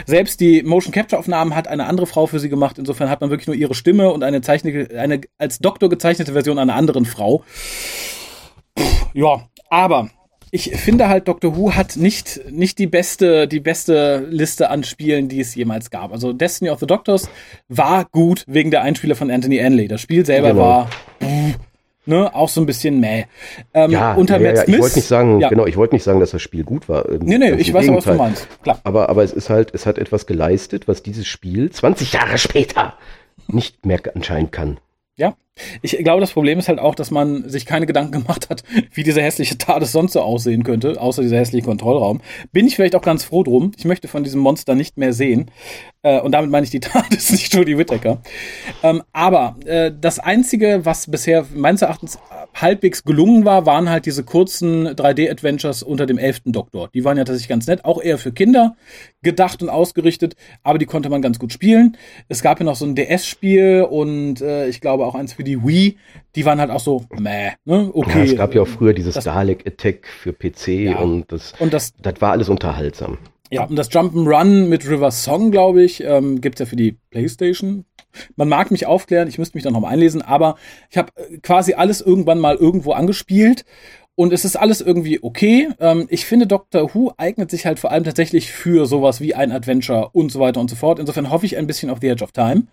[0.07, 2.79] Selbst die Motion Capture Aufnahmen hat eine andere Frau für sie gemacht.
[2.79, 6.59] Insofern hat man wirklich nur ihre Stimme und eine, Zeichne, eine als Doktor gezeichnete Version
[6.59, 7.45] einer anderen Frau.
[8.75, 8.85] Puh,
[9.15, 10.11] ja, aber
[10.51, 15.29] ich finde halt, Doctor Who hat nicht, nicht die beste, die beste Liste an Spielen,
[15.29, 16.13] die es jemals gab.
[16.13, 17.29] Also Destiny of the Doctors
[17.69, 19.89] war gut wegen der Einspieler von Anthony Anley.
[19.89, 20.61] Das Spiel selber genau.
[20.61, 20.91] war,
[21.23, 21.59] pff,
[22.07, 23.27] ne, auch so ein bisschen mäh.
[23.73, 25.49] Ähm, ja, unter ja, ja, ich wollte nicht sagen, ja.
[25.49, 27.07] genau, ich wollte nicht sagen, dass das Spiel gut war.
[27.21, 28.49] Nee, nee, ich weiß auch, was du meinst.
[28.63, 28.81] Klar.
[28.85, 32.95] Aber, aber es ist halt, es hat etwas geleistet, was dieses Spiel 20 Jahre später
[33.49, 34.79] nicht mehr anscheinend kann.
[35.17, 35.35] Ja,
[35.83, 39.03] ich glaube, das Problem ist halt auch, dass man sich keine Gedanken gemacht hat, wie
[39.03, 42.21] dieser hässliche TARDIS sonst so aussehen könnte, außer dieser hässliche Kontrollraum.
[42.53, 43.73] Bin ich vielleicht auch ganz froh drum.
[43.77, 45.51] Ich möchte von diesem Monster nicht mehr sehen.
[46.03, 48.23] Äh, und damit meine ich die TARDIS, nicht Jodie Whittaker.
[48.83, 52.19] Ähm, aber äh, das Einzige, was bisher meines Erachtens
[52.55, 56.89] halbwegs gelungen war, waren halt diese kurzen 3D-Adventures unter dem elften Doktor.
[56.95, 58.77] Die waren ja tatsächlich ganz nett, auch eher für Kinder
[59.23, 61.97] gedacht und ausgerichtet, aber die konnte man ganz gut spielen.
[62.29, 65.50] Es gab ja noch so ein DS-Spiel und äh, ich glaube auch eins für die
[65.57, 65.99] Wii.
[66.37, 67.91] Die waren halt auch so, meh, ne?
[67.93, 68.19] Okay.
[68.19, 70.99] Ja, es gab ja auch früher dieses das, Dalek Attack für PC ja.
[70.99, 73.19] und das, und das, das war alles unterhaltsam.
[73.53, 77.85] Ja, und das Jump'n'Run mit River Song, glaube ich, ähm, gibt ja für die Playstation.
[78.37, 80.57] Man mag mich aufklären, ich müsste mich da noch mal einlesen, aber
[80.89, 83.65] ich habe äh, quasi alles irgendwann mal irgendwo angespielt
[84.21, 85.71] und es ist alles irgendwie okay.
[85.81, 89.51] Ähm, ich finde, Doctor Who eignet sich halt vor allem tatsächlich für sowas wie ein
[89.51, 90.99] Adventure und so weiter und so fort.
[90.99, 92.65] Insofern hoffe ich ein bisschen auf The Edge of Time.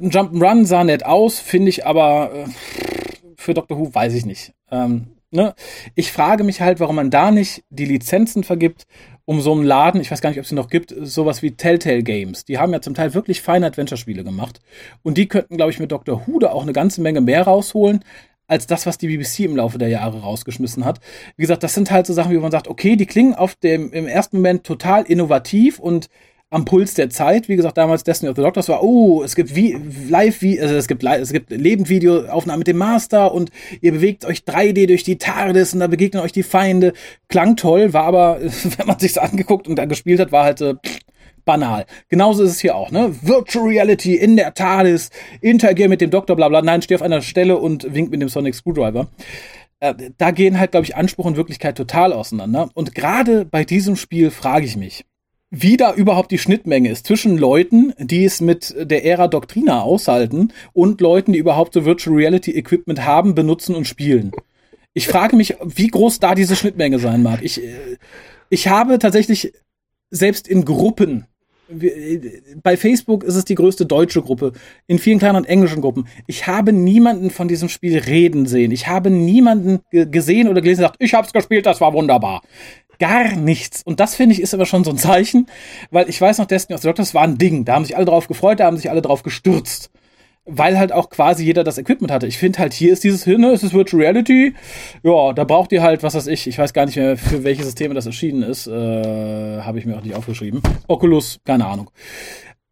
[0.00, 2.44] Jump'n'Run sah nett aus, finde ich aber äh,
[3.36, 4.54] für Doctor Who weiß ich nicht.
[4.72, 5.54] Ähm, ne?
[5.94, 8.88] Ich frage mich halt, warum man da nicht die Lizenzen vergibt
[9.24, 12.02] um so einen Laden, ich weiß gar nicht, ob es noch gibt, sowas wie Telltale
[12.02, 12.44] Games.
[12.44, 14.60] Die haben ja zum Teil wirklich feine Adventure-Spiele gemacht.
[15.02, 16.26] Und die könnten, glaube ich, mit Dr.
[16.26, 18.04] Who da auch eine ganze Menge mehr rausholen,
[18.46, 21.00] als das, was die BBC im Laufe der Jahre rausgeschmissen hat.
[21.36, 23.92] Wie gesagt, das sind halt so Sachen, wie man sagt, okay, die klingen auf dem,
[23.92, 26.08] im ersten Moment total innovativ und
[26.52, 27.48] am Puls der Zeit.
[27.48, 29.76] Wie gesagt, damals Destiny of the Doctors war, oh, es gibt wie
[30.08, 34.40] live wie also es gibt es gibt Lebendvideoaufnahmen mit dem Master und ihr bewegt euch
[34.40, 36.92] 3D durch die TARDIS und da begegnen euch die Feinde.
[37.28, 38.40] Klang toll, war aber
[38.76, 40.74] wenn man sich's angeguckt und da gespielt hat, war halt äh,
[41.44, 41.86] banal.
[42.08, 43.14] Genauso ist es hier auch, ne?
[43.22, 46.62] Virtual Reality in der TARDIS, interagier mit dem Doktor, bla bla.
[46.62, 49.08] Nein, steh auf einer Stelle und wink mit dem Sonic Screwdriver
[49.80, 52.70] äh, da gehen halt, glaube ich, Anspruch und Wirklichkeit total auseinander.
[52.74, 55.04] Und gerade bei diesem Spiel frage ich mich,
[55.54, 60.52] wie da überhaupt die Schnittmenge ist zwischen Leuten, die es mit der Ära Doctrina aushalten
[60.72, 64.32] und Leuten, die überhaupt so Virtual Reality Equipment haben, benutzen und spielen.
[64.94, 67.40] Ich frage mich, wie groß da diese Schnittmenge sein mag.
[67.42, 67.98] Ich, äh,
[68.48, 69.52] ich habe tatsächlich
[70.10, 71.26] selbst in Gruppen,
[72.62, 74.52] bei Facebook ist es die größte deutsche Gruppe,
[74.86, 76.06] in vielen kleineren englischen Gruppen.
[76.26, 78.70] Ich habe niemanden von diesem Spiel reden sehen.
[78.72, 82.42] Ich habe niemanden gesehen oder gelesen, sagt, ich hab's gespielt, das war wunderbar
[82.98, 83.82] gar nichts.
[83.82, 85.48] Und das finde ich ist aber schon so ein Zeichen,
[85.90, 87.64] weil ich weiß noch, Destiny of the Doctors war ein Ding.
[87.64, 89.90] Da haben sich alle drauf gefreut, da haben sich alle drauf gestürzt.
[90.44, 92.26] Weil halt auch quasi jeder das Equipment hatte.
[92.26, 94.54] Ich finde halt, hier ist dieses Hirn, es ist Virtual Reality.
[95.04, 97.62] Ja, da braucht ihr halt, was weiß ich, ich weiß gar nicht mehr, für welche
[97.62, 98.66] Systeme das erschienen ist.
[98.66, 100.60] Äh, Habe ich mir auch nicht aufgeschrieben.
[100.88, 101.90] Oculus, keine Ahnung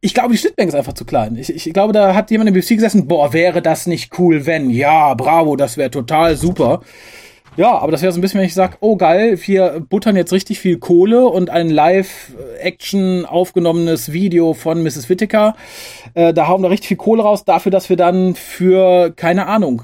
[0.02, 1.36] ich glaube, die Schnittmenge ist einfach zu klein.
[1.36, 4.70] Ich, ich glaube, da hat jemand im BBC gesessen, boah, wäre das nicht cool, wenn,
[4.70, 6.80] ja, bravo, das wäre total super.
[7.60, 10.32] Ja, aber das wäre so ein bisschen, wenn ich sage, oh geil, wir buttern jetzt
[10.32, 15.10] richtig viel Kohle und ein Live-Action aufgenommenes Video von Mrs.
[15.10, 15.54] Whittaker.
[16.14, 19.82] Äh, da hauen wir richtig viel Kohle raus, dafür, dass wir dann für, keine Ahnung,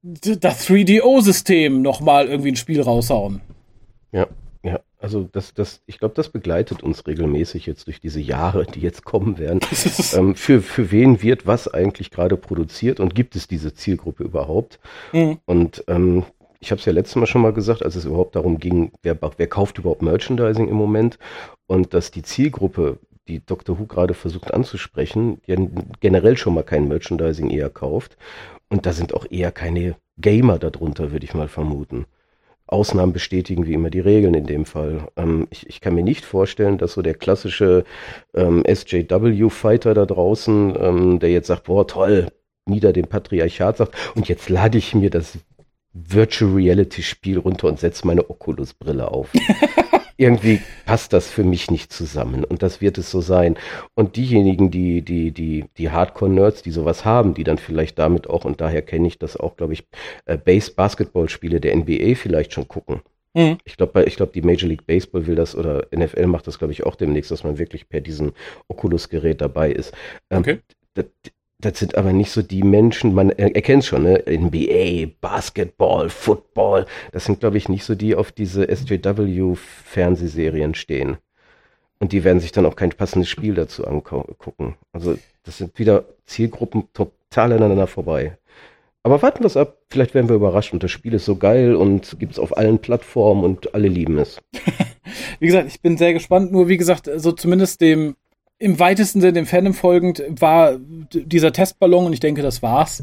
[0.00, 3.42] das 3DO-System nochmal irgendwie ein Spiel raushauen.
[4.10, 4.26] Ja,
[4.62, 8.80] ja, also das, das, ich glaube, das begleitet uns regelmäßig jetzt durch diese Jahre, die
[8.80, 9.60] jetzt kommen werden.
[10.14, 14.80] ähm, für, für wen wird was eigentlich gerade produziert und gibt es diese Zielgruppe überhaupt?
[15.12, 15.40] Mhm.
[15.44, 16.24] Und ähm,
[16.60, 19.16] ich habe es ja letztes Mal schon mal gesagt, als es überhaupt darum ging, wer,
[19.36, 21.18] wer kauft überhaupt Merchandising im Moment
[21.66, 22.98] und dass die Zielgruppe,
[23.28, 23.78] die Dr.
[23.78, 25.56] Who gerade versucht anzusprechen, ja
[26.00, 28.16] generell schon mal kein Merchandising eher kauft.
[28.70, 32.06] Und da sind auch eher keine Gamer darunter, würde ich mal vermuten.
[32.66, 35.08] Ausnahmen bestätigen wie immer die Regeln in dem Fall.
[35.16, 37.84] Ähm, ich, ich, kann mir nicht vorstellen, dass so der klassische
[38.34, 42.28] ähm, SJW-Fighter da draußen, ähm, der jetzt sagt, boah, toll,
[42.66, 45.38] nieder dem Patriarchat sagt, und jetzt lade ich mir das
[45.92, 49.30] Virtual Reality Spiel runter und setze meine Oculus Brille auf.
[50.20, 53.56] Irgendwie passt das für mich nicht zusammen und das wird es so sein.
[53.94, 58.44] Und diejenigen, die, die, die, die Hardcore-Nerds, die sowas haben, die dann vielleicht damit auch,
[58.44, 59.86] und daher kenne ich das auch, glaube ich,
[60.24, 63.00] äh, Base-Basketball-Spiele der NBA vielleicht schon gucken.
[63.34, 63.58] Mhm.
[63.64, 66.72] Ich glaube, ich glaube, die Major League Baseball will das oder NFL macht das, glaube
[66.72, 68.32] ich, auch demnächst, dass man wirklich per diesem
[68.66, 69.94] Oculus-Gerät dabei ist.
[70.30, 70.58] Ähm, okay.
[71.60, 74.22] Das, sind aber nicht so die Menschen, man erkennt schon, ne?
[74.28, 81.16] NBA, Basketball, Football, das sind, glaube ich, nicht so die, auf diese SJW-Fernsehserien stehen.
[81.98, 84.76] Und die werden sich dann auch kein passendes Spiel dazu angucken.
[84.92, 88.38] Also das sind wieder Zielgruppen total aneinander vorbei.
[89.02, 91.74] Aber warten wir es ab, vielleicht werden wir überrascht und das Spiel ist so geil
[91.74, 94.38] und gibt es auf allen Plattformen und alle lieben es.
[95.40, 98.16] wie gesagt, ich bin sehr gespannt, nur wie gesagt, so zumindest dem
[98.58, 103.02] im weitesten Sinne dem Fandom folgend war dieser Testballon und ich denke, das war's.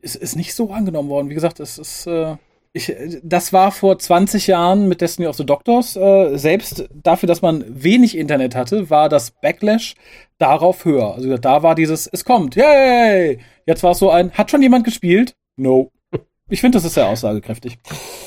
[0.00, 1.30] Es ist nicht so angenommen worden.
[1.30, 2.06] Wie gesagt, es ist.
[2.06, 2.36] Äh,
[2.72, 5.96] ich, das war vor 20 Jahren mit Destiny of the Doctors.
[5.96, 9.94] Äh, selbst dafür, dass man wenig Internet hatte, war das Backlash
[10.36, 11.14] darauf höher.
[11.14, 13.38] Also da war dieses, es kommt, yay!
[13.64, 15.34] Jetzt war es so ein, hat schon jemand gespielt?
[15.56, 15.90] No.
[16.48, 17.78] Ich finde, das ist sehr aussagekräftig.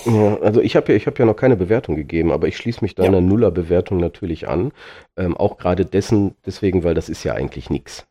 [0.05, 2.81] Ja, also ich habe ja, ich hab ja noch keine Bewertung gegeben, aber ich schließe
[2.81, 3.21] mich deiner ja.
[3.21, 4.71] Nuller-Bewertung natürlich an.
[5.15, 8.07] Ähm, auch gerade dessen, deswegen, weil das ist ja eigentlich nichts.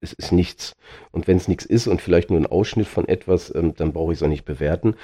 [0.00, 0.74] Es ist nichts.
[1.12, 4.12] Und wenn es nichts ist und vielleicht nur ein Ausschnitt von etwas, ähm, dann brauche
[4.12, 4.96] ich es auch nicht bewerten.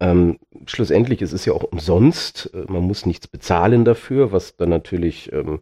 [0.00, 2.50] Ähm, schlussendlich, es ist ja auch umsonst.
[2.54, 5.60] Äh, man muss nichts bezahlen dafür, was dann natürlich ähm,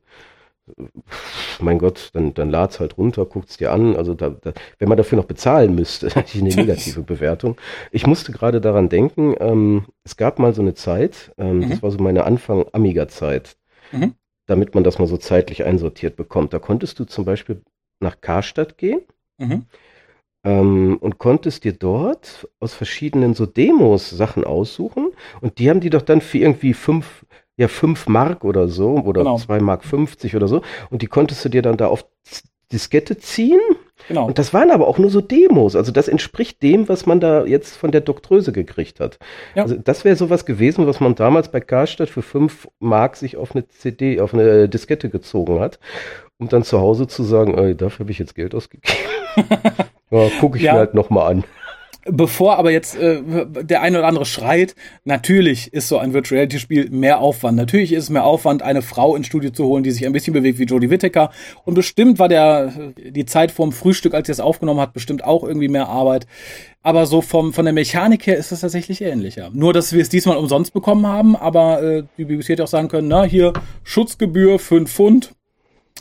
[1.61, 3.97] mein Gott, dann, dann lad's halt runter, guckt's dir an.
[3.97, 7.57] Also da, da, wenn man dafür noch bezahlen müsste, hätte ich eine negative Bewertung.
[7.93, 11.71] Ich musste gerade daran denken, ähm, es gab mal so eine Zeit, ähm, mhm.
[11.71, 13.57] das war so meine Anfang Amiga-Zeit.
[13.91, 14.15] Mhm.
[14.45, 16.53] damit man das mal so zeitlich einsortiert bekommt.
[16.53, 17.63] Da konntest du zum Beispiel
[18.01, 19.01] nach Karstadt gehen
[19.39, 19.65] mhm.
[20.45, 25.09] ähm, und konntest dir dort aus verschiedenen so Demos Sachen aussuchen
[25.41, 27.27] und die haben die doch dann für irgendwie fünf,
[27.59, 29.37] ja, fünf Mark oder so oder genau.
[29.37, 32.07] zwei Mark 50 oder so und die konntest du dir dann da auf
[32.73, 33.61] Diskette ziehen
[34.07, 34.27] Genau.
[34.27, 35.77] Und das waren aber auch nur so Demos.
[35.77, 39.19] Also das entspricht dem, was man da jetzt von der Doktröse gekriegt hat.
[39.55, 39.65] Ja.
[39.65, 43.55] Also das wäre sowas gewesen, was man damals bei Karstadt für fünf Mark sich auf
[43.55, 45.79] eine CD, auf eine Diskette gezogen hat,
[46.39, 48.99] um dann zu Hause zu sagen, ey, dafür habe ich jetzt Geld ausgegeben.
[50.11, 50.73] ja, gucke ich ja.
[50.73, 51.45] mir halt nochmal an
[52.11, 53.23] bevor aber jetzt äh,
[53.63, 57.57] der eine oder andere schreit, natürlich ist so ein Virtual Reality Spiel mehr Aufwand.
[57.57, 60.35] Natürlich ist es mehr Aufwand, eine Frau ins Studio zu holen, die sich ein bisschen
[60.35, 61.31] bewegt wie Jodie Whittaker.
[61.65, 65.45] Und bestimmt war der die Zeit vorm Frühstück, als sie es aufgenommen hat, bestimmt auch
[65.45, 66.27] irgendwie mehr Arbeit.
[66.83, 69.51] Aber so vom von der Mechanik her ist es tatsächlich ähnlicher.
[69.53, 72.89] Nur, dass wir es diesmal umsonst bekommen haben, aber äh, die BBC hätte auch sagen
[72.89, 73.53] können, na hier
[73.83, 75.35] Schutzgebühr 5 Pfund.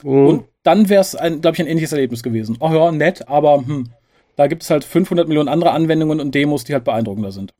[0.03, 0.27] Mhm.
[0.27, 2.57] Und dann wäre es, glaube ich, ein ähnliches Erlebnis gewesen.
[2.59, 3.89] Ach ja, nett, aber hm,
[4.37, 7.53] da gibt es halt 500 Millionen andere Anwendungen und Demos, die halt beeindruckender sind.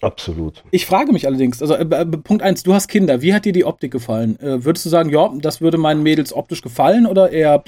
[0.00, 0.62] Absolut.
[0.70, 3.52] Ich frage mich allerdings, also äh, äh Punkt eins, du hast Kinder, wie hat dir
[3.52, 4.38] die Optik gefallen?
[4.40, 7.64] Äh, würdest du sagen, ja, das würde meinen Mädels optisch gefallen oder eher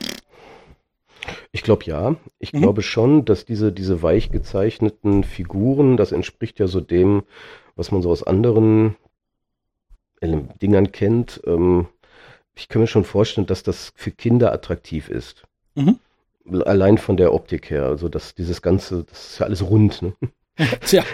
[1.53, 2.17] ich glaube ja.
[2.39, 2.63] Ich mhm.
[2.63, 7.23] glaube schon, dass diese, diese weich gezeichneten Figuren, das entspricht ja so dem,
[7.77, 8.97] was man so aus anderen
[10.21, 11.41] Dingern kennt.
[11.47, 11.87] Ähm,
[12.55, 15.45] ich kann mir schon vorstellen, dass das für Kinder attraktiv ist.
[15.75, 15.99] Mhm.
[16.51, 20.15] Allein von der Optik her, also dass dieses ganze, das ist ja alles rund, ne?
[20.85, 21.05] Tja.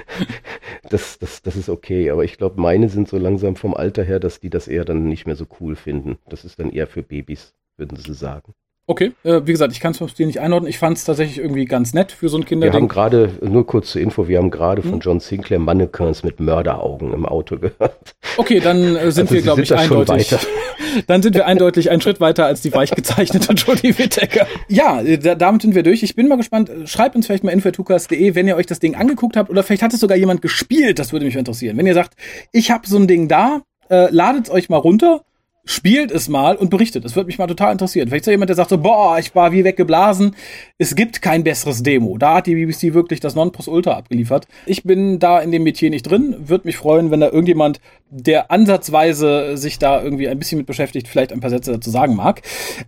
[0.91, 4.21] Das, das, das ist okay, aber ich glaube, meine sind so langsam vom Alter her,
[4.21, 6.19] dass die das eher dann nicht mehr so cool finden.
[6.29, 8.55] Das ist dann eher für Babys, würden sie sagen.
[8.91, 10.71] Okay, äh, wie gesagt, ich kann es dir nicht einordnen.
[10.71, 12.73] Ich fand es tatsächlich irgendwie ganz nett für so ein Kinderding.
[12.73, 14.91] Wir haben gerade, nur kurz zur Info, wir haben gerade hm?
[14.91, 18.17] von John Sinclair Mannequins mit Mörderaugen im Auto gehört.
[18.39, 20.35] Okay, dann äh, sind also wir, glaube ich, eindeutig.
[21.07, 24.47] dann sind wir eindeutig einen Schritt weiter als die weich gezeichnete Jodie Whittaker.
[24.69, 26.03] Ja, äh, da, damit sind wir durch.
[26.03, 26.71] Ich bin mal gespannt.
[26.87, 29.93] Schreibt uns vielleicht mal info.tukas.de, wenn ihr euch das Ding angeguckt habt oder vielleicht hat
[29.93, 30.99] es sogar jemand gespielt.
[30.99, 31.77] Das würde mich interessieren.
[31.77, 32.15] Wenn ihr sagt,
[32.53, 33.61] ich habe so ein Ding da,
[33.91, 35.25] äh, ladet es euch mal runter
[35.69, 37.05] spielt es mal und berichtet.
[37.05, 38.09] Das würde mich mal total interessieren.
[38.09, 40.35] Vielleicht ist da jemand, der sagt so, boah, ich war wie weggeblasen.
[40.79, 42.17] Es gibt kein besseres Demo.
[42.17, 44.49] Da hat die BBC wirklich das Nonplusultra abgeliefert.
[44.65, 46.35] Ich bin da in dem Metier nicht drin.
[46.39, 51.07] Würde mich freuen, wenn da irgendjemand, der ansatzweise sich da irgendwie ein bisschen mit beschäftigt,
[51.07, 52.41] vielleicht ein paar Sätze dazu sagen mag.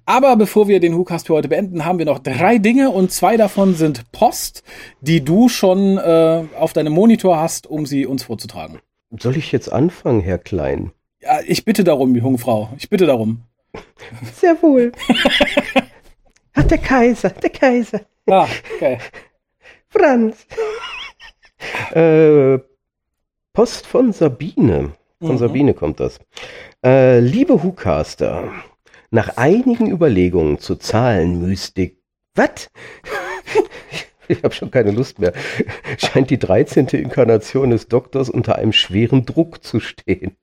[0.07, 3.37] Aber bevor wir den WhoCast für heute beenden, haben wir noch drei Dinge und zwei
[3.37, 4.63] davon sind Post,
[5.03, 8.79] die du schon äh, auf deinem Monitor hast, um sie uns vorzutragen.
[9.19, 10.93] Soll ich jetzt anfangen, Herr Klein?
[11.23, 12.71] Ja, ich bitte darum, junge Frau.
[12.79, 13.43] Ich bitte darum.
[14.35, 14.93] Sehr wohl.
[16.55, 18.01] Ach, der Kaiser, der Kaiser.
[18.27, 18.99] Ah, okay.
[19.89, 20.47] Franz.
[21.93, 22.59] äh,
[23.53, 24.93] Post von Sabine.
[25.21, 25.39] Von mhm.
[25.39, 26.19] Sabine kommt das.
[26.83, 28.51] Äh, liebe Hucaster,
[29.11, 31.99] nach einigen Überlegungen zur Zahlenmystik.
[32.35, 32.71] Was?
[34.29, 35.35] ich habe schon keine Lust mehr.
[35.99, 36.87] Scheint die 13.
[36.89, 40.37] Inkarnation des Doktors unter einem schweren Druck zu stehen.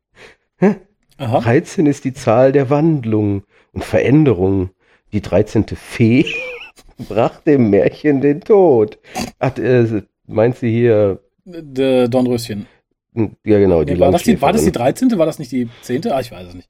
[1.18, 1.40] Aha.
[1.40, 3.44] 13 ist die Zahl der Wandlung
[3.74, 4.70] und Veränderung.
[5.14, 5.66] Die 13.
[5.68, 6.26] Fee
[7.10, 9.00] brachte dem Märchen den Tod.
[9.40, 11.20] Ach, äh, meint sie hier?
[11.46, 12.68] De Dornröschen.
[13.44, 13.84] Ja, genau.
[13.84, 15.18] Die ja, war, das die, war das die 13.?
[15.18, 16.12] War das nicht die 10.?
[16.12, 16.70] Ah, ich weiß es nicht.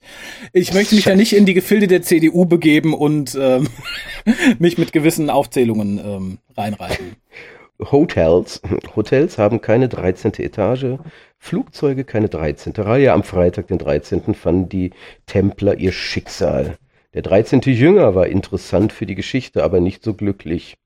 [0.53, 3.67] Ich möchte mich ja nicht in die Gefilde der CDU begeben und ähm,
[4.59, 7.17] mich mit gewissen Aufzählungen ähm, reinreiten.
[7.79, 8.61] Hotels.
[8.95, 10.33] Hotels haben keine 13.
[10.39, 10.97] Etage,
[11.37, 12.73] Flugzeuge keine 13.
[12.73, 13.13] Reihe.
[13.13, 14.91] Am Freitag, den 13., fanden die
[15.25, 16.77] Templer ihr Schicksal.
[17.13, 17.61] Der 13.
[17.61, 20.77] Jünger war interessant für die Geschichte, aber nicht so glücklich.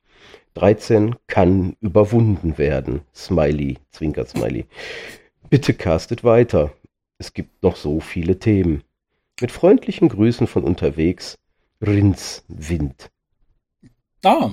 [0.54, 3.02] 13 kann überwunden werden.
[3.16, 4.66] Smiley, Zwinker Smiley.
[5.50, 6.74] Bitte castet weiter.
[7.18, 8.84] Es gibt noch so viele Themen.
[9.39, 11.38] Mit freundlichen Grüßen von unterwegs.
[11.82, 13.10] Rins Wind.
[14.24, 14.52] Ah.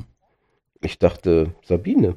[0.80, 2.16] Ich dachte Sabine.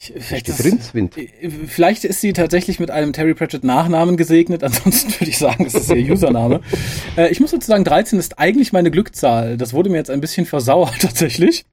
[0.00, 0.62] Vielleicht ist,
[1.66, 5.74] vielleicht ist sie tatsächlich mit einem Terry Pratchett Nachnamen gesegnet, ansonsten würde ich sagen, das
[5.74, 6.60] ist ihr Username.
[7.16, 9.56] äh, ich muss dazu sagen, 13 ist eigentlich meine Glückzahl.
[9.56, 11.64] Das wurde mir jetzt ein bisschen versauert tatsächlich.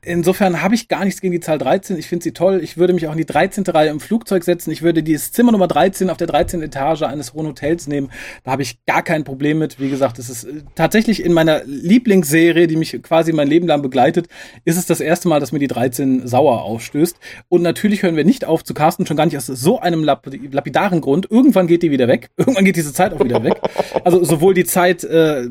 [0.00, 1.98] Insofern habe ich gar nichts gegen die Zahl 13.
[1.98, 2.60] Ich finde sie toll.
[2.62, 3.64] Ich würde mich auch in die 13.
[3.64, 4.70] Reihe im Flugzeug setzen.
[4.70, 6.62] Ich würde dieses Zimmer Nummer 13 auf der 13.
[6.62, 8.10] Etage eines hohen Hotels nehmen.
[8.42, 9.78] Da habe ich gar kein Problem mit.
[9.78, 13.82] Wie gesagt, es ist äh, tatsächlich in meiner Lieblingsserie, die mich quasi mein Leben lang
[13.82, 14.28] begleitet,
[14.64, 17.18] ist es das erste Mal, dass mir die 13 sauer aufstößt.
[17.50, 20.26] Und natürlich hören wir nicht auf zu casten, schon gar nicht aus so einem lap
[20.50, 21.30] lapidaren Grund.
[21.30, 22.30] Irgendwann geht die wieder weg.
[22.36, 23.60] Irgendwann geht diese Zeit auch wieder weg.
[24.04, 25.48] Also sowohl die Zeit äh,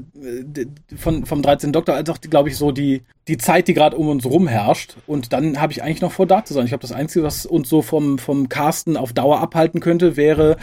[0.98, 1.72] von, vom 13.
[1.72, 4.96] Doktor als auch, glaube ich, so die, die Zeit, die gerade um uns rum herrscht.
[5.08, 6.66] Und dann habe ich eigentlich noch vor, da zu sein.
[6.66, 10.58] Ich glaube, das Einzige, was uns so vom, vom Casten auf Dauer abhalten könnte, wäre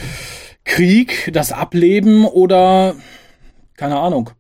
[0.64, 2.94] Krieg, das Ableben oder
[3.76, 4.30] keine Ahnung.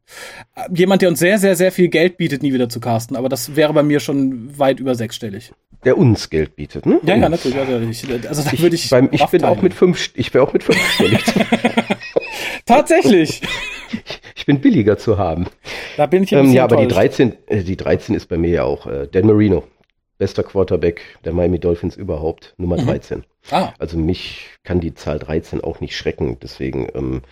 [0.72, 3.16] Jemand, der uns sehr, sehr, sehr viel Geld bietet, nie wieder zu casten.
[3.16, 5.52] Aber das wäre bei mir schon weit über sechsstellig.
[5.84, 7.00] Der uns Geld bietet, ne?
[7.02, 7.58] Ja, ja, natürlich.
[7.58, 8.88] Also, ich, also da würde ich.
[8.90, 11.20] Beim, ich bin auch mit fünf, ich wäre auch mit fünfstellig.
[12.66, 13.42] Tatsächlich.
[14.36, 15.46] Ich bin billiger zu haben.
[15.96, 18.50] Da bin ich ein ähm, Ja, aber die 13, äh, die 13 ist bei mir
[18.50, 19.64] ja auch äh, Dan Marino.
[20.18, 22.86] Bester Quarterback der Miami Dolphins überhaupt, Nummer mhm.
[22.86, 23.24] 13.
[23.50, 23.72] Ah.
[23.78, 27.22] Also mich kann die Zahl 13 auch nicht schrecken, deswegen ähm,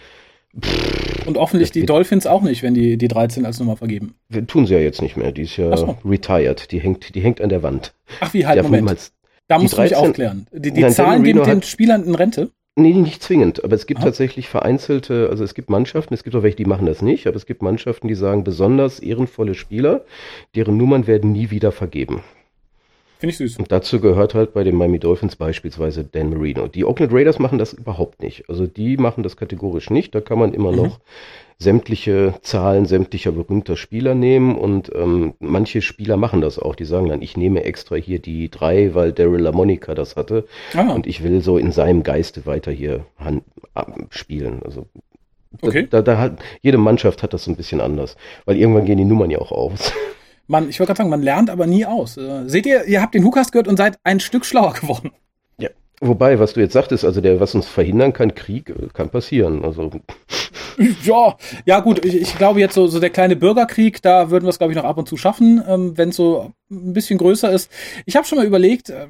[1.26, 4.14] und offensichtlich die Dolphins auch nicht, wenn die die 13 als Nummer vergeben.
[4.46, 5.32] Tun sie ja jetzt nicht mehr.
[5.32, 5.96] Die ist ja so.
[6.04, 6.70] retired.
[6.72, 7.94] Die hängt, die hängt an der Wand.
[8.20, 9.12] Ach wie, halt, Moment.
[9.48, 10.46] Da musst 13, du mich aufklären.
[10.52, 12.50] Die, die nein, Zahlen geben den Spielern in Rente?
[12.76, 13.64] Nee, nicht zwingend.
[13.64, 14.06] Aber es gibt Aha.
[14.06, 17.36] tatsächlich vereinzelte, also es gibt Mannschaften, es gibt auch welche, die machen das nicht, aber
[17.36, 20.04] es gibt Mannschaften, die sagen, besonders ehrenvolle Spieler,
[20.54, 22.22] deren Nummern werden nie wieder vergeben.
[23.20, 23.58] Finde ich süß.
[23.58, 26.68] Und dazu gehört halt bei den Miami Dolphins beispielsweise Dan Marino.
[26.68, 28.48] Die Oakland Raiders machen das überhaupt nicht.
[28.48, 30.14] Also die machen das kategorisch nicht.
[30.14, 30.78] Da kann man immer mhm.
[30.78, 31.00] noch
[31.58, 36.74] sämtliche Zahlen sämtlicher berühmter Spieler nehmen und ähm, manche Spieler machen das auch.
[36.74, 40.90] Die sagen dann, ich nehme extra hier die drei, weil Daryl LaMonica das hatte ah.
[40.94, 43.44] und ich will so in seinem Geiste weiter hier hand,
[44.08, 44.62] spielen.
[44.64, 44.86] Also
[45.60, 45.86] okay.
[45.90, 48.16] da, da hat, jede Mannschaft hat das so ein bisschen anders,
[48.46, 49.92] weil irgendwann gehen die Nummern ja auch aus.
[50.50, 52.16] Man, ich wollte gerade sagen, man lernt aber nie aus.
[52.16, 55.12] Äh, seht ihr, ihr habt den Hukas gehört und seid ein Stück schlauer geworden.
[56.02, 59.62] Wobei, was du jetzt sagtest, also der, was uns verhindern kann, Krieg, äh, kann passieren.
[59.64, 59.90] Also
[61.04, 61.36] ja,
[61.66, 64.56] ja gut, ich, ich glaube jetzt so, so der kleine Bürgerkrieg, da würden wir es,
[64.56, 67.70] glaube ich, noch ab und zu schaffen, ähm, wenn es so ein bisschen größer ist.
[68.06, 69.08] Ich habe schon mal überlegt, äh,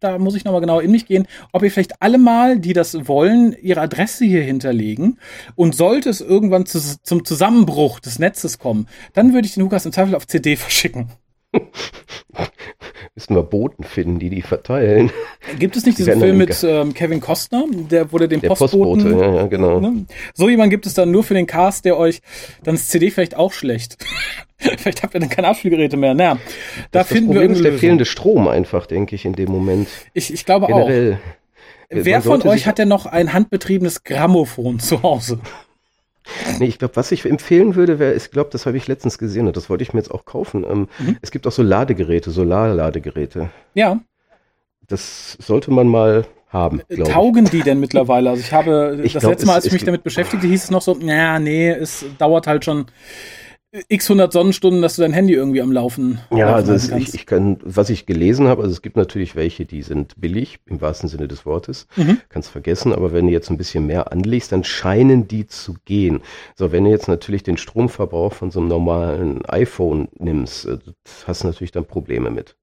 [0.00, 3.06] da muss ich nochmal genau in mich gehen, ob ihr vielleicht alle mal, die das
[3.06, 5.18] wollen, ihre Adresse hier hinterlegen.
[5.54, 9.84] Und sollte es irgendwann zu, zum Zusammenbruch des Netzes kommen, dann würde ich den Lukas
[9.84, 11.10] im Zweifel auf CD verschicken.
[13.14, 15.10] Müssen wir Boten finden, die die verteilen.
[15.58, 19.26] Gibt es nicht diesen Film mit ähm, Kevin Costner, der wurde dem der Postboten, Postbote,
[19.26, 19.80] ja, ja, genau.
[19.80, 20.06] Ne?
[20.32, 22.22] So jemand gibt es dann nur für den Cast, der euch
[22.64, 23.98] dann das CD vielleicht auch schlecht.
[24.56, 26.14] vielleicht habt ihr dann keine Abspielgeräte mehr.
[26.14, 26.38] Naja,
[26.90, 29.50] da das finden das Problem wir ist der fehlende Strom einfach, denke ich, in dem
[29.50, 29.88] Moment.
[30.14, 31.14] Ich, ich glaube Generell.
[31.14, 31.42] auch.
[31.90, 35.38] Wer von euch hat denn noch ein handbetriebenes Grammophon zu Hause?
[36.58, 39.46] Nee, ich glaube, was ich empfehlen würde, wäre, ich glaube, das habe ich letztens gesehen
[39.46, 40.64] und das wollte ich mir jetzt auch kaufen.
[40.64, 41.16] Ähm, mhm.
[41.20, 43.50] Es gibt auch so Ladegeräte, Solarladegeräte.
[43.74, 44.00] Ja.
[44.86, 46.82] Das sollte man mal haben.
[47.04, 47.50] Taugen ich.
[47.50, 48.30] die denn mittlerweile?
[48.30, 50.70] Also ich habe ich das glaub, letzte Mal, als ich mich damit beschäftigte, hieß es
[50.70, 52.86] noch so, naja, nee, es dauert halt schon
[53.88, 57.24] x 100 Sonnenstunden, dass du dein Handy irgendwie am Laufen Ja, also es, ich, ich
[57.24, 61.08] kann, was ich gelesen habe, also es gibt natürlich welche, die sind billig, im wahrsten
[61.08, 62.20] Sinne des Wortes, mhm.
[62.28, 66.20] kannst vergessen, aber wenn du jetzt ein bisschen mehr anlegst, dann scheinen die zu gehen.
[66.54, 70.78] So, wenn du jetzt natürlich den Stromverbrauch von so einem normalen iPhone nimmst, äh,
[71.26, 72.56] hast du natürlich dann Probleme mit.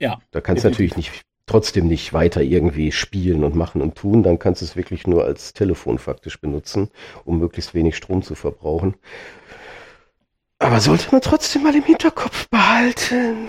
[0.00, 0.18] Ja.
[0.32, 1.12] Da kannst du natürlich nicht
[1.46, 5.24] trotzdem nicht weiter irgendwie spielen und machen und tun, dann kannst du es wirklich nur
[5.24, 6.90] als Telefon faktisch benutzen,
[7.24, 8.94] um möglichst wenig Strom zu verbrauchen.
[10.62, 13.48] Aber sollte man trotzdem mal im Hinterkopf behalten.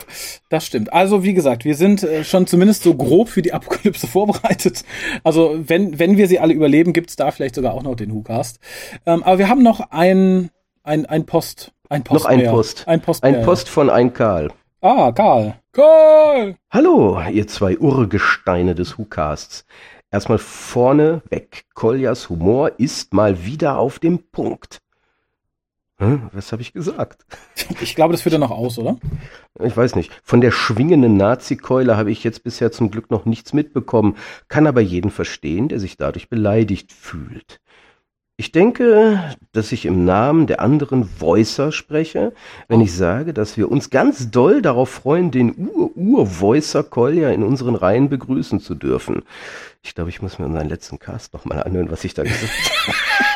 [0.50, 0.94] Das stimmt.
[0.94, 4.86] Also wie gesagt, wir sind äh, schon zumindest so grob für die Apokalypse vorbereitet.
[5.26, 8.60] Also wenn, wenn wir sie alle überleben, gibt's da vielleicht sogar auch noch den WhoCast.
[9.06, 10.52] Ähm, aber wir haben noch ein,
[10.84, 11.74] ein, ein Post.
[11.90, 12.24] Ein Post.
[12.24, 12.88] Noch ein Post.
[12.88, 13.24] Ein Post.
[13.26, 14.54] Ein Post von ein Karl.
[14.80, 15.56] Ah, Karl.
[15.74, 16.56] Karl!
[16.72, 19.66] Hallo, ihr zwei Urgesteine des WhoCasts.
[20.12, 21.66] Erstmal vorne weg.
[21.74, 24.81] Koljas Humor ist mal wieder auf dem Punkt.
[26.02, 27.26] Hm, was habe ich gesagt?
[27.80, 28.98] Ich glaube, das führt ja noch aus, oder?
[29.64, 30.12] Ich weiß nicht.
[30.24, 34.18] Von der schwingenden Nazi-Keule habe ich jetzt bisher zum Glück noch nichts mitbekommen,
[34.50, 37.62] kann aber jeden verstehen, der sich dadurch beleidigt fühlt.
[38.36, 42.34] Ich denke, dass ich im Namen der anderen Voicer spreche,
[42.68, 47.76] wenn ich sage, dass wir uns ganz doll darauf freuen, den Ur-Ur-Voicer Kolja in unseren
[47.76, 49.22] Reihen begrüßen zu dürfen.
[49.84, 52.52] Ich glaube, ich muss mir unseren letzten Cast nochmal anhören, was ich da gesagt
[52.88, 53.31] habe.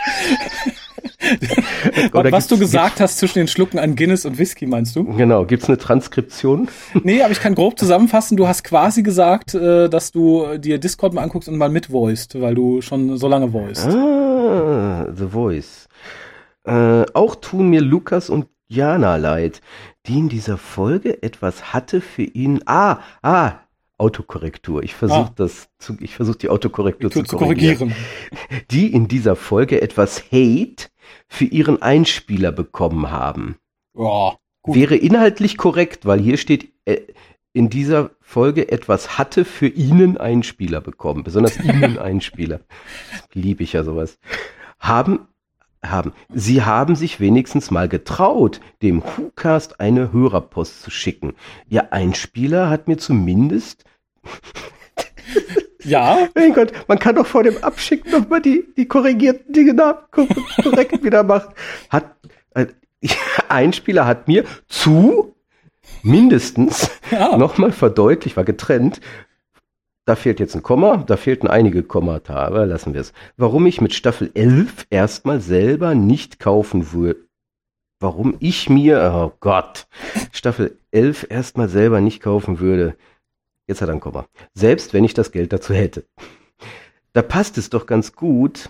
[2.14, 5.04] Oder was du gesagt hast zwischen den Schlucken an Guinness und Whisky, meinst du?
[5.04, 6.68] Genau, gibt's eine Transkription?
[7.04, 11.14] nee, aber ich kann grob zusammenfassen, du hast quasi gesagt, äh, dass du dir Discord
[11.14, 13.88] mal anguckst und mal mitvoiced, weil du schon so lange voiced.
[13.88, 15.88] Ah, The Voice.
[16.64, 19.62] Äh, auch tun mir Lukas und Jana leid,
[20.08, 22.62] die in dieser Folge etwas hatte für ihn.
[22.66, 23.60] Ah, ah,
[23.98, 24.84] Autokorrektur.
[24.84, 25.34] Ich versuche ah.
[25.36, 27.94] das zu, ich versuche die Autokorrektur zu, zu korrigieren.
[28.72, 30.88] Die in dieser Folge etwas Hate
[31.28, 33.58] für ihren Einspieler bekommen haben.
[34.62, 34.76] Gut.
[34.76, 37.02] Wäre inhaltlich korrekt, weil hier steht, äh,
[37.54, 42.60] in dieser Folge etwas hatte für ihnen Einspieler bekommen, besonders ihnen Einspieler.
[43.34, 44.18] Liebe ich ja sowas.
[44.80, 45.28] Haben
[45.92, 46.14] haben.
[46.34, 51.34] Sie haben sich wenigstens mal getraut, dem WhoCast eine Hörerpost zu schicken.
[51.70, 53.86] Ihr Einspieler hat mir zumindest
[55.86, 56.28] Ja.
[56.36, 61.04] Mein Gott, man kann doch vor dem Abschicken nochmal die, die korrigierten Dinge nach, korrekt
[61.04, 61.54] wieder machen.
[61.90, 62.16] Hat,
[62.54, 62.68] äh,
[63.50, 65.36] ein Spieler hat mir zu
[66.04, 67.38] mindestens ja.
[67.38, 69.00] nochmal verdeutlicht, war getrennt,
[70.06, 73.12] da fehlt jetzt ein Komma, da fehlten einige Kommata, aber lassen wir es.
[73.38, 77.26] Warum ich mit Staffel 11 erstmal selber nicht kaufen würde.
[78.00, 79.88] Warum ich mir, oh Gott,
[80.32, 82.96] Staffel 11 erstmal selber nicht kaufen würde.
[83.68, 84.28] Jetzt hat er ein Komma.
[84.54, 86.06] Selbst wenn ich das Geld dazu hätte.
[87.14, 88.70] Da passt es doch ganz gut,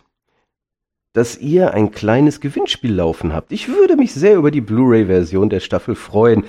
[1.14, 3.52] dass ihr ein kleines Gewinnspiel laufen habt.
[3.52, 6.46] Ich würde mich sehr über die Blu-ray-Version der Staffel freuen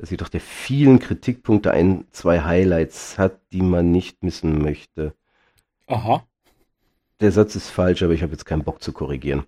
[0.00, 5.12] dass sie doch der vielen Kritikpunkte ein, zwei Highlights hat, die man nicht missen möchte.
[5.86, 6.24] Aha.
[7.20, 9.44] Der Satz ist falsch, aber ich habe jetzt keinen Bock zu korrigieren.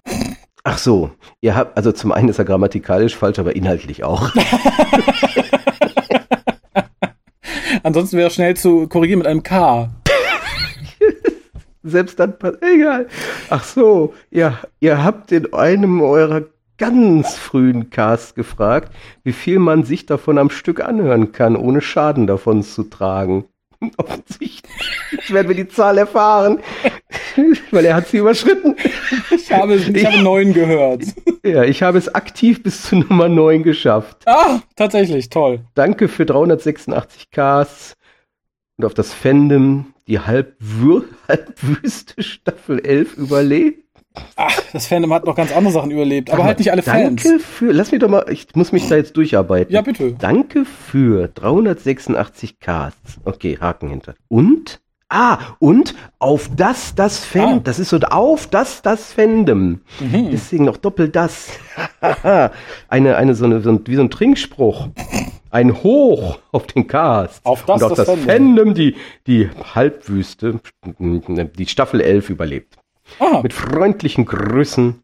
[0.63, 4.31] Ach so, ihr habt, also zum einen ist er grammatikalisch falsch, aber inhaltlich auch.
[7.83, 9.91] Ansonsten wäre schnell zu korrigieren mit einem K.
[11.83, 13.09] Selbst dann, egal.
[13.51, 16.43] Ach so, ja, ihr habt in einem eurer
[16.79, 18.93] ganz frühen Cast gefragt,
[19.25, 23.45] wie viel man sich davon am Stück anhören kann, ohne Schaden davon zu tragen.
[23.97, 26.61] Offensichtlich werden wir die Zahl erfahren,
[27.71, 28.77] weil er hat sie überschritten.
[29.31, 31.05] Ich habe, ich, ich habe neun gehört.
[31.45, 34.19] Ja, ich habe es aktiv bis zu Nummer neun geschafft.
[34.27, 35.61] Ah, tatsächlich, toll.
[35.75, 37.97] Danke für 386 Casts
[38.77, 41.03] und auf das Fandom die halbwüste
[42.23, 43.83] Staffel 11 überlebt.
[44.37, 47.23] Ach, das Fandom hat noch ganz andere Sachen überlebt, aber halt nicht alle Fans.
[47.23, 49.73] Danke für, lass mich doch mal, ich muss mich da jetzt durcharbeiten.
[49.73, 50.13] Ja, bitte.
[50.13, 53.19] Danke für 386 Casts.
[53.25, 54.15] Okay, Haken hinter.
[54.29, 54.81] Und?
[55.15, 57.61] Ah, und auf das, das Fandom, ah.
[57.65, 59.83] das ist so auf das, das Fandom.
[60.01, 60.31] Mhm.
[60.31, 61.51] Deswegen noch doppelt das.
[62.89, 64.89] eine, eine, so eine, so ein, wie so ein Trinkspruch.
[65.51, 67.45] Ein Hoch auf den Cast.
[67.45, 68.57] Auf das, und auf das, das Fandom.
[68.57, 68.97] Fandom, die,
[69.27, 70.61] die Halbwüste,
[70.99, 72.79] die Staffel 11 überlebt.
[73.19, 73.43] Aha.
[73.43, 75.03] Mit freundlichen Grüßen.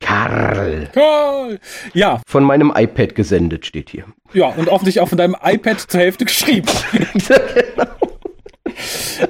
[0.00, 0.88] Karl.
[0.94, 1.60] Karl.
[1.92, 2.22] Ja.
[2.26, 4.04] Von meinem iPad gesendet steht hier.
[4.32, 6.68] Ja, und offensichtlich auch von deinem iPad zur Hälfte geschrieben.
[6.92, 8.11] genau.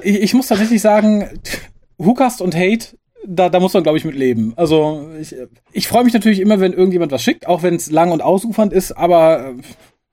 [0.03, 1.39] Ich, ich muss tatsächlich sagen,
[1.99, 4.53] Hookast und Hate da, da muss man, glaube ich, mit leben.
[4.55, 5.35] Also ich,
[5.71, 8.73] ich freue mich natürlich immer, wenn irgendjemand was schickt, auch wenn es lang und ausufernd
[8.73, 9.53] ist, aber äh,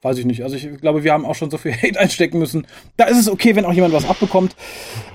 [0.03, 0.43] weiß ich nicht.
[0.43, 2.67] Also ich glaube, wir haben auch schon so viel Hate einstecken müssen.
[2.97, 4.57] Da ist es okay, wenn auch jemand was abbekommt.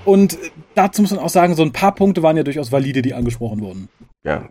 [0.04, 0.38] Und
[0.74, 3.60] dazu muss man auch sagen, so ein paar Punkte waren ja durchaus valide, die angesprochen
[3.60, 3.88] wurden.
[4.24, 4.48] Ja,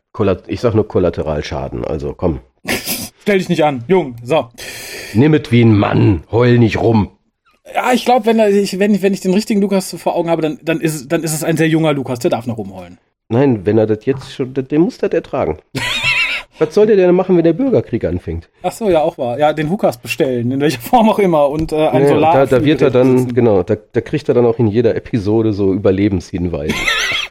[0.47, 2.39] ich sag nur Kollateralschaden, also komm.
[3.21, 4.49] Stell dich nicht an, Jung, so.
[5.13, 7.14] Nimm es wie ein Mann, heul nicht rum.
[7.73, 10.59] Ja, ich glaube, wenn, ich, wenn, wenn ich den richtigen Lukas vor Augen habe, dann,
[10.61, 12.99] dann, ist, dann ist es ein sehr junger Lukas, der darf noch rumheulen.
[13.29, 15.57] Nein, wenn er das jetzt schon, den muss das ertragen.
[16.57, 18.49] Was soll der denn machen, wenn der Bürgerkrieg anfängt?
[18.63, 19.37] Ach so, ja, auch wahr.
[19.37, 21.49] Ja, den Hukas bestellen, in welcher Form auch immer.
[21.49, 22.33] Und äh, ein ja, Solar.
[22.33, 23.35] Da, da wird er dann, sitzen.
[23.35, 26.73] genau, da, da kriegt er dann auch in jeder Episode so Überlebenshinweise.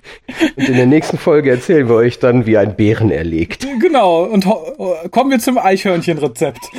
[0.56, 3.66] und in der nächsten Folge erzählen wir euch dann, wie ein Bären erlegt.
[3.80, 4.46] Genau, und
[5.10, 6.70] kommen wir zum Eichhörnchen-Rezept.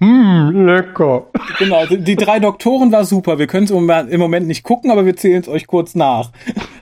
[0.00, 1.26] Hm, lecker.
[1.58, 3.38] Genau, die, die drei Doktoren war super.
[3.38, 6.30] Wir können es im, im Moment nicht gucken, aber wir zählen es euch kurz nach.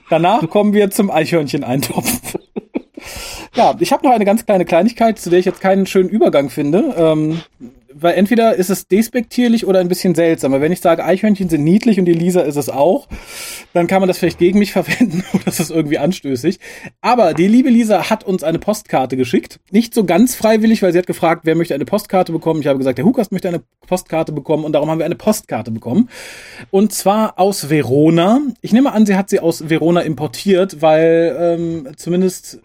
[0.09, 2.37] Danach kommen wir zum Eichhörnchen-Eintopf.
[3.55, 6.49] Ja, ich habe noch eine ganz kleine Kleinigkeit, zu der ich jetzt keinen schönen Übergang
[6.49, 6.93] finde.
[6.97, 7.41] Ähm,
[7.93, 10.51] weil entweder ist es despektierlich oder ein bisschen seltsam.
[10.51, 13.07] Weil wenn ich sage, Eichhörnchen sind niedlich und die Lisa ist es auch,
[13.73, 16.59] dann kann man das vielleicht gegen mich verwenden oder das ist irgendwie anstößig.
[17.01, 19.59] Aber die liebe Lisa hat uns eine Postkarte geschickt.
[19.71, 22.61] Nicht so ganz freiwillig, weil sie hat gefragt, wer möchte eine Postkarte bekommen.
[22.61, 25.71] Ich habe gesagt, der Hukas möchte eine Postkarte bekommen und darum haben wir eine Postkarte
[25.71, 26.09] bekommen.
[26.71, 28.41] Und zwar aus Verona.
[28.61, 32.59] Ich nehme an, sie hat sie aus Verona importiert, weil ähm, zumindest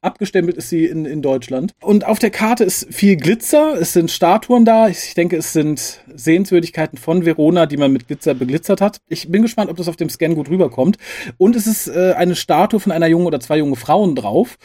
[0.00, 1.72] Abgestempelt ist sie in, in Deutschland.
[1.80, 3.74] Und auf der Karte ist viel Glitzer.
[3.80, 4.88] Es sind Statuen da.
[4.88, 8.98] Ich denke, es sind Sehenswürdigkeiten von Verona, die man mit Glitzer beglitzert hat.
[9.08, 10.98] Ich bin gespannt, ob das auf dem Scan gut rüberkommt.
[11.36, 14.56] Und es ist äh, eine Statue von einer jungen oder zwei jungen Frauen drauf.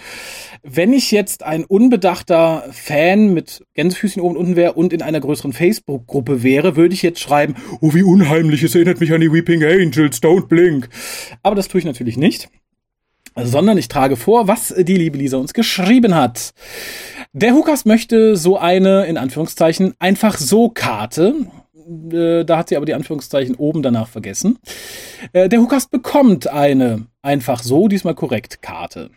[0.61, 5.19] Wenn ich jetzt ein unbedachter Fan mit Gänsefüßchen oben und unten wäre und in einer
[5.19, 9.31] größeren Facebook-Gruppe wäre, würde ich jetzt schreiben, oh, wie unheimlich, es erinnert mich an die
[9.31, 10.89] Weeping Angels, don't blink.
[11.41, 12.49] Aber das tue ich natürlich nicht
[13.35, 16.53] sondern ich trage vor, was die liebe Lisa uns geschrieben hat.
[17.33, 21.35] Der Hukas möchte so eine, in Anführungszeichen, einfach so Karte.
[22.11, 24.59] Äh, da hat sie aber die Anführungszeichen oben danach vergessen.
[25.33, 29.09] Äh, der Hukas bekommt eine einfach so, diesmal korrekt, Karte.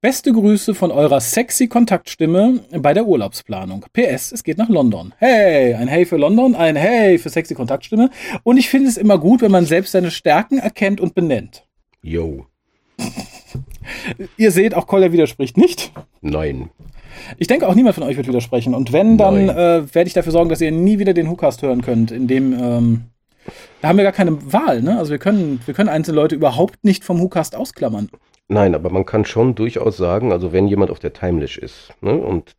[0.00, 3.84] Beste Grüße von eurer sexy Kontaktstimme bei der Urlaubsplanung.
[3.92, 5.12] PS, es geht nach London.
[5.18, 8.08] Hey, ein Hey für London, ein Hey für sexy Kontaktstimme.
[8.44, 11.66] Und ich finde es immer gut, wenn man selbst seine Stärken erkennt und benennt.
[12.00, 12.46] Yo.
[14.36, 15.92] Ihr seht, auch Kolja widerspricht nicht.
[16.20, 16.70] Nein.
[17.36, 18.74] Ich denke, auch niemand von euch wird widersprechen.
[18.74, 21.82] Und wenn, dann äh, werde ich dafür sorgen, dass ihr nie wieder den Hookast hören
[21.82, 23.04] könnt, in dem ähm,
[23.80, 24.98] da haben wir gar keine Wahl, ne?
[24.98, 28.08] Also wir können, wir können einzelne Leute überhaupt nicht vom WhoCast ausklammern.
[28.48, 32.14] Nein, aber man kann schon durchaus sagen, also wenn jemand auf der Timelash ist, ne,
[32.14, 32.56] und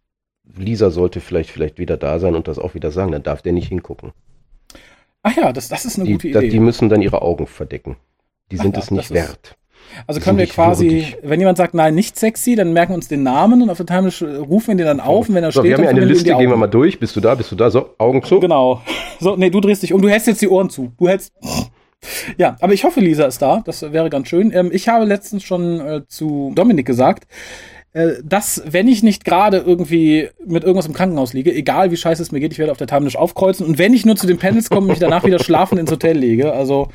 [0.56, 3.54] Lisa sollte vielleicht, vielleicht wieder da sein und das auch wieder sagen, dann darf der
[3.54, 4.12] nicht hingucken.
[5.24, 6.50] Ach ja, das, das ist eine die, gute Idee.
[6.50, 7.98] die müssen dann ihre Augen verdecken.
[8.52, 9.58] Die sind ja, es nicht wert.
[10.08, 13.24] Also können wir quasi, wenn jemand sagt, nein, nicht sexy, dann merken wir uns den
[13.24, 15.72] Namen und auf der Timeless rufen wir den dann auf und wenn er so, steht,
[15.72, 17.00] wir haben ja eine Liste, gehen wir mal durch.
[17.00, 17.36] Bist du da?
[17.36, 17.70] Bist du da?
[17.70, 18.40] So, Augen zu.
[18.40, 18.82] Genau.
[19.20, 20.02] So, nee, du drehst dich um.
[20.02, 20.92] Du hältst jetzt die Ohren zu.
[20.98, 21.34] Du hältst.
[22.38, 23.62] Ja, aber ich hoffe, Lisa ist da.
[23.66, 24.52] Das wäre ganz schön.
[24.54, 27.28] Ähm, ich habe letztens schon äh, zu Dominik gesagt,
[27.94, 32.22] äh, dass, wenn ich nicht gerade irgendwie mit irgendwas im Krankenhaus liege, egal wie scheiße
[32.22, 34.38] es mir geht, ich werde auf der Timelash aufkreuzen und wenn ich nur zu den
[34.38, 36.90] Panels komme und mich danach wieder schlafen ins Hotel lege, also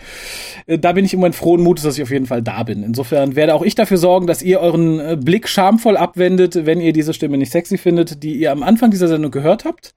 [0.66, 2.84] äh, da bin ich im Moment frohen Mutes, dass ich auf jeden Fall da bin.
[2.84, 6.92] Insofern werde auch ich dafür sorgen, dass ihr euren äh, Blick schamvoll abwendet, wenn ihr
[6.92, 9.94] diese Stimme nicht sexy findet, die ihr am Anfang dieser Sendung gehört habt.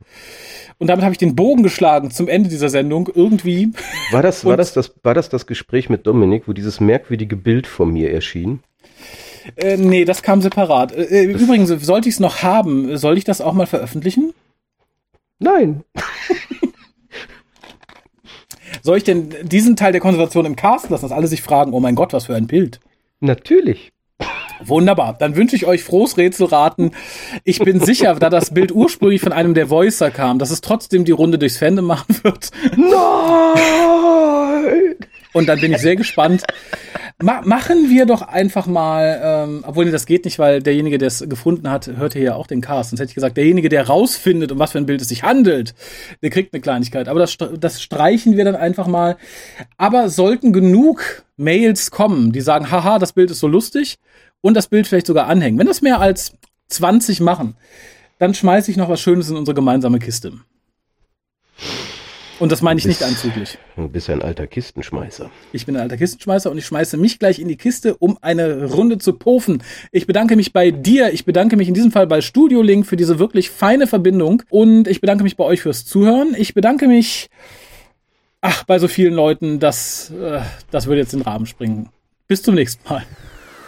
[0.80, 3.72] Und damit habe ich den Bogen geschlagen zum Ende dieser Sendung irgendwie.
[4.12, 7.68] War das, war das, das, war das das Gespräch mit Dominik, wo dieses merkwürdige Bild
[7.68, 8.60] von mir erschien?
[9.56, 10.92] Äh, nee, das kam separat.
[10.92, 14.34] Äh, äh übrigens, sollte ich es noch haben, soll ich das auch mal veröffentlichen?
[15.40, 15.84] Nein.
[18.82, 21.80] soll ich denn diesen Teil der Konservation im Cast lassen, dass alle sich fragen, oh
[21.80, 22.80] mein Gott, was für ein Bild?
[23.20, 23.92] Natürlich.
[24.64, 25.16] Wunderbar.
[25.18, 26.92] Dann wünsche ich euch frohes Rätselraten.
[27.44, 31.06] Ich bin sicher, da das Bild ursprünglich von einem der Voicer kam, dass es trotzdem
[31.06, 32.50] die Runde durchs Fandom machen wird.
[32.76, 34.96] Nein!
[35.34, 36.44] Und dann bin ich sehr gespannt.
[37.22, 41.28] Ma machen wir doch einfach mal, ähm, obwohl das geht nicht, weil derjenige, der es
[41.28, 42.92] gefunden hat, hört hier ja auch den Cast.
[42.92, 45.74] Sonst hätte ich gesagt, derjenige, der rausfindet, um was für ein Bild es sich handelt,
[46.22, 47.08] der kriegt eine Kleinigkeit.
[47.08, 49.18] Aber das, das streichen wir dann einfach mal.
[49.78, 53.98] Aber sollten genug Mails kommen, die sagen, haha, das Bild ist so lustig
[54.42, 55.58] und das Bild vielleicht sogar anhängen.
[55.58, 56.34] Wenn das mehr als
[56.70, 57.56] 20 machen,
[58.20, 60.34] dann schmeiße ich noch was Schönes in unsere gemeinsame Kiste.
[62.40, 63.58] Und das meine ich bist, nicht anzüglich.
[63.76, 65.30] Du bist ein alter Kistenschmeißer.
[65.54, 68.66] Ich bin ein alter Kistenschmeißer und ich schmeiße mich gleich in die Kiste, um eine
[68.66, 69.64] Runde zu pofen.
[69.92, 71.14] Ich bedanke mich bei dir.
[71.14, 74.44] Ich bedanke mich in diesem Fall bei Studio Link für diese wirklich feine Verbindung.
[74.50, 76.36] Und ich bedanke mich bei euch fürs Zuhören.
[76.38, 77.30] Ich bedanke mich,
[78.42, 81.90] ach, bei so vielen Leuten, dass, äh, das würde jetzt den Rahmen springen.
[82.28, 83.04] Bis zum nächsten Mal.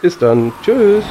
[0.00, 0.52] Bis dann.
[0.62, 1.04] Tschüss.